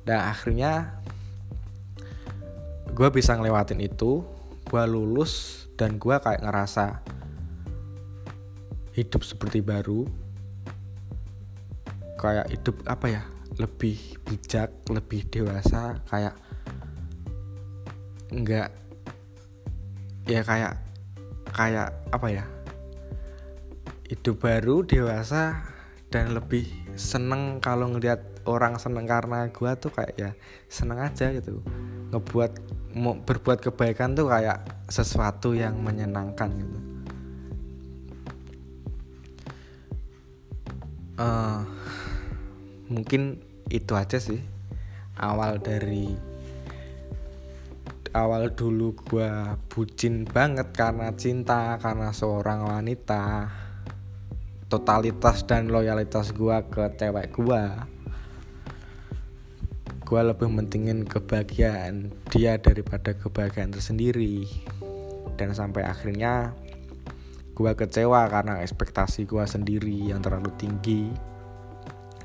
Dan 0.07 0.23
akhirnya 0.23 1.03
gue 2.95 3.09
bisa 3.11 3.35
ngelewatin 3.35 3.83
itu 3.83 4.23
gue 4.63 4.83
lulus 4.87 5.67
dan 5.75 5.99
gue 5.99 6.15
kayak 6.15 6.47
ngerasa 6.47 7.03
hidup 8.91 9.23
seperti 9.23 9.63
baru 9.63 10.03
kayak 12.19 12.51
hidup 12.53 12.75
apa 12.85 13.07
ya 13.07 13.23
lebih 13.57 13.97
bijak 14.27 14.71
lebih 14.87 15.25
dewasa 15.31 15.97
kayak 16.07 16.35
enggak 18.31 18.69
ya 20.29 20.45
kayak 20.45 20.77
kayak 21.51 21.89
apa 22.13 22.27
ya 22.31 22.45
hidup 24.07 24.43
baru 24.43 24.83
dewasa 24.83 25.63
dan 26.11 26.35
lebih 26.35 26.67
seneng 26.99 27.63
kalau 27.63 27.87
ngelihat 27.95 28.19
orang 28.43 28.75
seneng 28.75 29.07
karena 29.07 29.47
gue 29.47 29.71
tuh 29.79 29.91
kayak 29.95 30.13
ya 30.19 30.31
seneng 30.67 30.99
aja 30.99 31.31
gitu. 31.31 31.63
Ngebuat 32.11 32.51
mau 32.99 33.15
berbuat 33.15 33.63
kebaikan 33.63 34.11
tuh 34.11 34.27
kayak 34.27 34.67
sesuatu 34.91 35.55
yang 35.55 35.79
menyenangkan 35.79 36.51
gitu 36.59 36.90
uh, 41.21 41.61
mungkin 42.89 43.37
itu 43.69 43.93
aja 43.93 44.17
sih. 44.17 44.41
Awal 45.21 45.61
dari 45.61 46.09
awal 48.11 48.51
dulu 48.51 48.91
gue 49.07 49.31
bucin 49.71 50.27
banget 50.27 50.73
karena 50.73 51.13
cinta 51.13 51.77
karena 51.77 52.09
seorang 52.09 52.65
wanita. 52.65 53.53
Totalitas 54.71 55.43
dan 55.43 55.67
loyalitas 55.67 56.31
gue 56.31 56.57
ke 56.71 56.95
cewek 56.95 57.35
gue 57.35 57.63
gue 60.11 60.19
lebih 60.27 60.51
mentingin 60.51 61.07
kebahagiaan 61.07 62.11
dia 62.27 62.59
daripada 62.59 63.15
kebahagiaan 63.15 63.71
tersendiri. 63.71 64.43
Dan 65.39 65.55
sampai 65.55 65.87
akhirnya 65.87 66.51
gue 67.51 67.71
kecewa 67.75 68.27
karena 68.31 68.63
ekspektasi 68.63 69.27
gue 69.27 69.43
sendiri 69.43 70.11
yang 70.11 70.23
terlalu 70.23 70.51
tinggi 70.55 71.11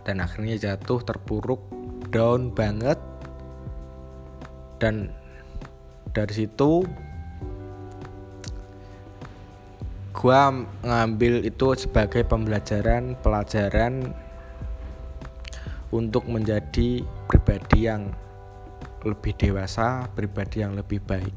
dan 0.07 0.23
akhirnya 0.23 0.55
jatuh 0.57 1.03
terpuruk 1.03 1.61
down 2.15 2.55
banget 2.55 2.99
dan 4.79 5.11
dari 6.15 6.33
situ 6.33 6.87
gue 10.17 10.41
ngambil 10.87 11.45
itu 11.45 11.67
sebagai 11.77 12.25
pembelajaran 12.25 13.19
pelajaran 13.21 14.15
untuk 15.95 16.27
menjadi 16.27 17.05
pribadi 17.31 17.87
yang 17.87 18.11
lebih 19.07 19.39
dewasa, 19.39 20.11
pribadi 20.19 20.67
yang 20.67 20.75
lebih 20.75 20.99
baik. 20.99 21.35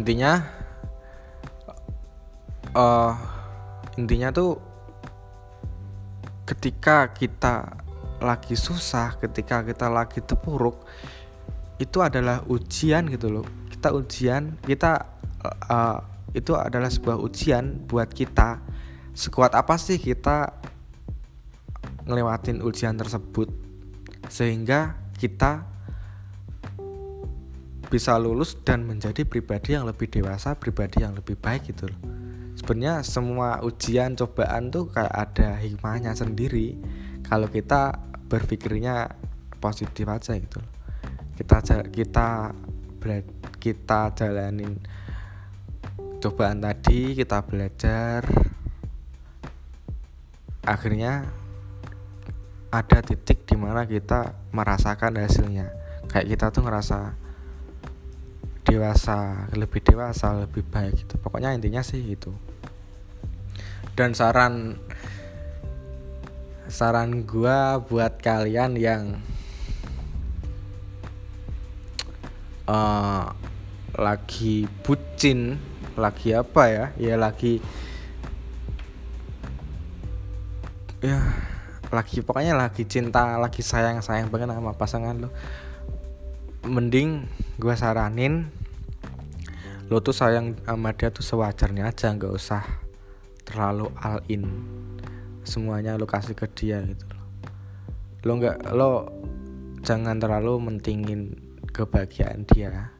Intinya, 0.00 0.40
uh, 2.78 3.12
intinya 3.98 4.30
tuh 4.30 4.62
ketika 6.46 7.10
kita 7.12 7.74
lagi 8.22 8.54
susah, 8.54 9.18
ketika 9.18 9.66
kita 9.66 9.90
lagi 9.90 10.22
terpuruk, 10.22 10.86
itu 11.82 11.98
adalah 11.98 12.46
ujian 12.46 13.10
gitu 13.10 13.30
loh. 13.30 13.46
Kita 13.68 13.94
ujian, 13.94 14.58
kita 14.62 15.06
uh, 15.44 15.98
itu 16.34 16.54
adalah 16.54 16.88
sebuah 16.90 17.18
ujian 17.18 17.86
buat 17.86 18.10
kita. 18.10 18.62
Sekuat 19.14 19.58
apa 19.58 19.74
sih 19.74 19.98
kita 19.98 20.54
ngelewatin 22.06 22.62
ujian 22.64 22.96
tersebut 22.96 23.50
sehingga 24.30 24.96
kita 25.18 25.66
bisa 27.88 28.20
lulus 28.20 28.54
dan 28.62 28.84
menjadi 28.84 29.24
pribadi 29.24 29.74
yang 29.74 29.88
lebih 29.88 30.12
dewasa, 30.12 30.54
pribadi 30.54 31.02
yang 31.02 31.16
lebih 31.16 31.36
baik 31.40 31.72
gitu 31.72 31.88
loh. 31.88 32.27
Sebenarnya 32.68 33.00
semua 33.00 33.64
ujian 33.64 34.12
cobaan 34.12 34.68
tuh 34.68 34.92
kayak 34.92 35.08
ada 35.08 35.56
hikmahnya 35.56 36.12
sendiri. 36.12 36.76
Kalau 37.24 37.48
kita 37.48 37.96
berpikirnya 38.28 39.08
positif 39.56 40.04
aja 40.04 40.36
gitu. 40.36 40.60
Kita 41.32 41.64
kita 41.88 42.52
kita 43.56 44.00
jalanin 44.12 44.76
cobaan 46.20 46.60
tadi, 46.60 47.16
kita 47.16 47.40
belajar. 47.40 48.28
Akhirnya 50.60 51.24
ada 52.68 52.98
titik 53.00 53.48
di 53.48 53.56
mana 53.56 53.88
kita 53.88 54.36
merasakan 54.52 55.16
hasilnya. 55.16 55.72
Kayak 56.12 56.36
kita 56.36 56.46
tuh 56.52 56.68
ngerasa 56.68 57.16
dewasa 58.68 59.48
lebih 59.56 59.80
dewasa 59.80 60.36
lebih 60.36 60.68
baik 60.68 61.08
gitu. 61.08 61.16
Pokoknya 61.16 61.56
intinya 61.56 61.80
sih 61.80 62.04
gitu 62.04 62.36
dan 63.98 64.14
saran 64.14 64.78
saran 66.70 67.26
gua 67.26 67.82
buat 67.82 68.22
kalian 68.22 68.78
yang 68.78 69.18
uh, 72.70 73.34
lagi 73.98 74.70
bucin 74.86 75.58
lagi 75.98 76.30
apa 76.30 76.62
ya 76.70 76.86
ya 76.94 77.18
lagi 77.18 77.58
ya 81.02 81.18
lagi 81.90 82.22
pokoknya 82.22 82.54
lagi 82.54 82.86
cinta 82.86 83.34
lagi 83.34 83.66
sayang 83.66 83.98
sayang 83.98 84.30
banget 84.30 84.54
sama 84.54 84.78
pasangan 84.78 85.26
lo 85.26 85.34
mending 86.62 87.26
gua 87.58 87.74
saranin 87.74 88.46
lo 89.90 89.98
tuh 89.98 90.14
sayang 90.14 90.54
sama 90.62 90.94
dia 90.94 91.10
tuh 91.10 91.26
sewajarnya 91.26 91.90
aja 91.90 92.14
nggak 92.14 92.30
usah 92.30 92.87
terlalu 93.48 93.88
all 94.04 94.20
in. 94.28 94.44
Semuanya 95.48 95.96
lo 95.96 96.04
kasih 96.04 96.36
ke 96.36 96.44
dia 96.52 96.84
gitu 96.84 97.08
loh. 97.08 97.24
Lo 98.28 98.32
nggak 98.36 98.58
lo 98.76 99.08
jangan 99.80 100.20
terlalu 100.20 100.60
mentingin 100.60 101.32
kebahagiaan 101.72 102.44
dia. 102.52 102.92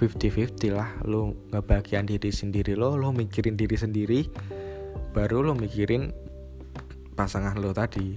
50-50 0.00 0.72
lah 0.72 0.96
lo 1.04 1.36
ngebahagiaan 1.52 2.08
diri 2.08 2.32
sendiri 2.32 2.72
lo 2.72 2.96
lo 2.96 3.12
mikirin 3.12 3.52
diri 3.52 3.76
sendiri 3.76 4.24
baru 5.12 5.44
lo 5.44 5.52
mikirin 5.52 6.08
pasangan 7.12 7.60
lo 7.60 7.76
tadi. 7.76 8.16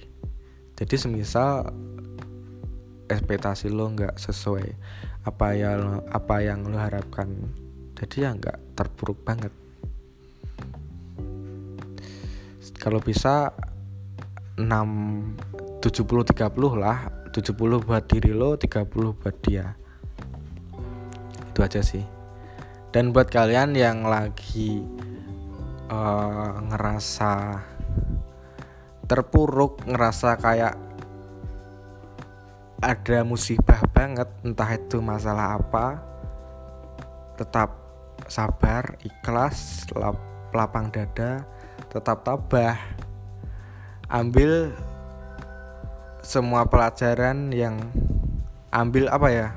Jadi 0.79 0.95
semisal 0.95 1.67
ekspektasi 3.11 3.67
lo 3.67 3.91
nggak 3.91 4.15
sesuai 4.15 4.67
apa 5.27 5.47
yang 5.55 6.03
apa 6.11 6.35
yang 6.43 6.67
lo 6.67 6.75
harapkan 6.79 7.31
jadi 7.95 8.27
ya 8.27 8.29
nggak 8.35 8.75
terpuruk 8.75 9.23
banget 9.23 9.51
kalau 12.83 12.99
bisa 12.99 13.55
6 14.59 14.67
70 15.79 16.35
30 16.35 16.51
lah. 16.75 17.07
70 17.31 17.81
buat 17.81 18.03
diri 18.05 18.35
lo 18.35 18.59
30 18.59 18.91
buat 18.91 19.35
dia. 19.39 19.71
Itu 21.49 21.63
aja 21.63 21.79
sih. 21.79 22.03
Dan 22.91 23.15
buat 23.15 23.31
kalian 23.31 23.73
yang 23.73 24.03
lagi 24.05 24.83
uh, 25.87 26.59
ngerasa 26.69 27.63
terpuruk 29.07 29.81
ngerasa 29.87 30.37
kayak 30.37 30.75
ada 32.83 33.19
musibah 33.23 33.79
banget 33.95 34.27
entah 34.43 34.69
itu 34.75 34.99
masalah 34.99 35.57
apa 35.57 36.03
tetap 37.39 37.73
sabar 38.29 38.95
ikhlas 39.01 39.89
lap, 39.95 40.19
lapang 40.53 40.93
dada 40.93 41.43
tetap 41.93 42.25
tabah. 42.25 42.75
Ambil 44.09 44.73
semua 46.25 46.65
pelajaran 46.65 47.53
yang 47.53 47.77
ambil 48.73 49.07
apa 49.13 49.27
ya? 49.29 49.47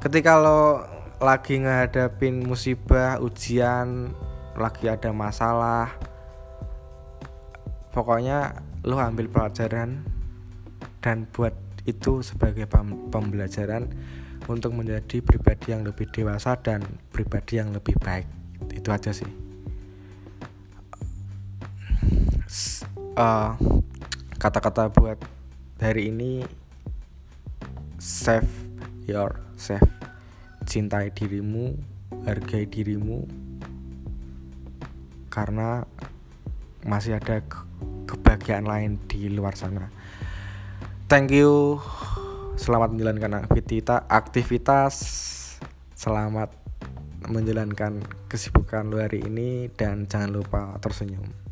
Ketika 0.00 0.40
lo 0.40 0.88
lagi 1.20 1.60
ngadapin 1.60 2.44
musibah 2.44 3.20
ujian 3.20 4.12
lagi 4.56 4.88
ada 4.88 5.12
masalah 5.12 5.92
pokoknya 7.92 8.60
lo 8.84 9.00
ambil 9.00 9.28
pelajaran 9.28 10.04
dan 11.00 11.24
buat 11.32 11.56
itu 11.88 12.20
sebagai 12.20 12.68
pembelajaran 13.12 13.88
untuk 14.48 14.76
menjadi 14.76 15.24
pribadi 15.24 15.72
yang 15.72 15.88
lebih 15.88 16.08
dewasa 16.12 16.56
dan 16.60 16.84
pribadi 17.08 17.56
yang 17.56 17.72
lebih 17.72 17.96
baik. 17.96 18.28
Itu 18.76 18.92
aja 18.92 19.16
sih 19.16 19.45
eh, 23.16 23.50
kata-kata 24.36 24.92
buat 24.92 25.18
hari 25.80 26.12
ini 26.12 26.44
save 27.96 28.48
your 29.08 29.40
save. 29.56 29.88
Cintai 30.68 31.10
dirimu 31.10 31.96
hargai 32.26 32.66
dirimu. 32.66 33.24
Karena 35.30 35.84
masih 36.86 37.18
ada 37.18 37.42
kebahagiaan 38.08 38.66
lain 38.66 38.98
di 39.06 39.28
luar 39.30 39.54
sana. 39.54 39.90
Thank 41.06 41.34
you. 41.34 41.78
Selamat 42.56 42.90
menjalankan 42.90 43.46
aktivitas. 44.08 44.94
Selamat 45.94 46.50
menjalankan 47.26 48.00
kesibukan 48.26 48.88
lu 48.90 48.98
hari 48.98 49.22
ini. 49.22 49.70
Dan 49.70 50.10
jangan 50.10 50.30
lupa 50.34 50.74
tersenyum 50.82 51.45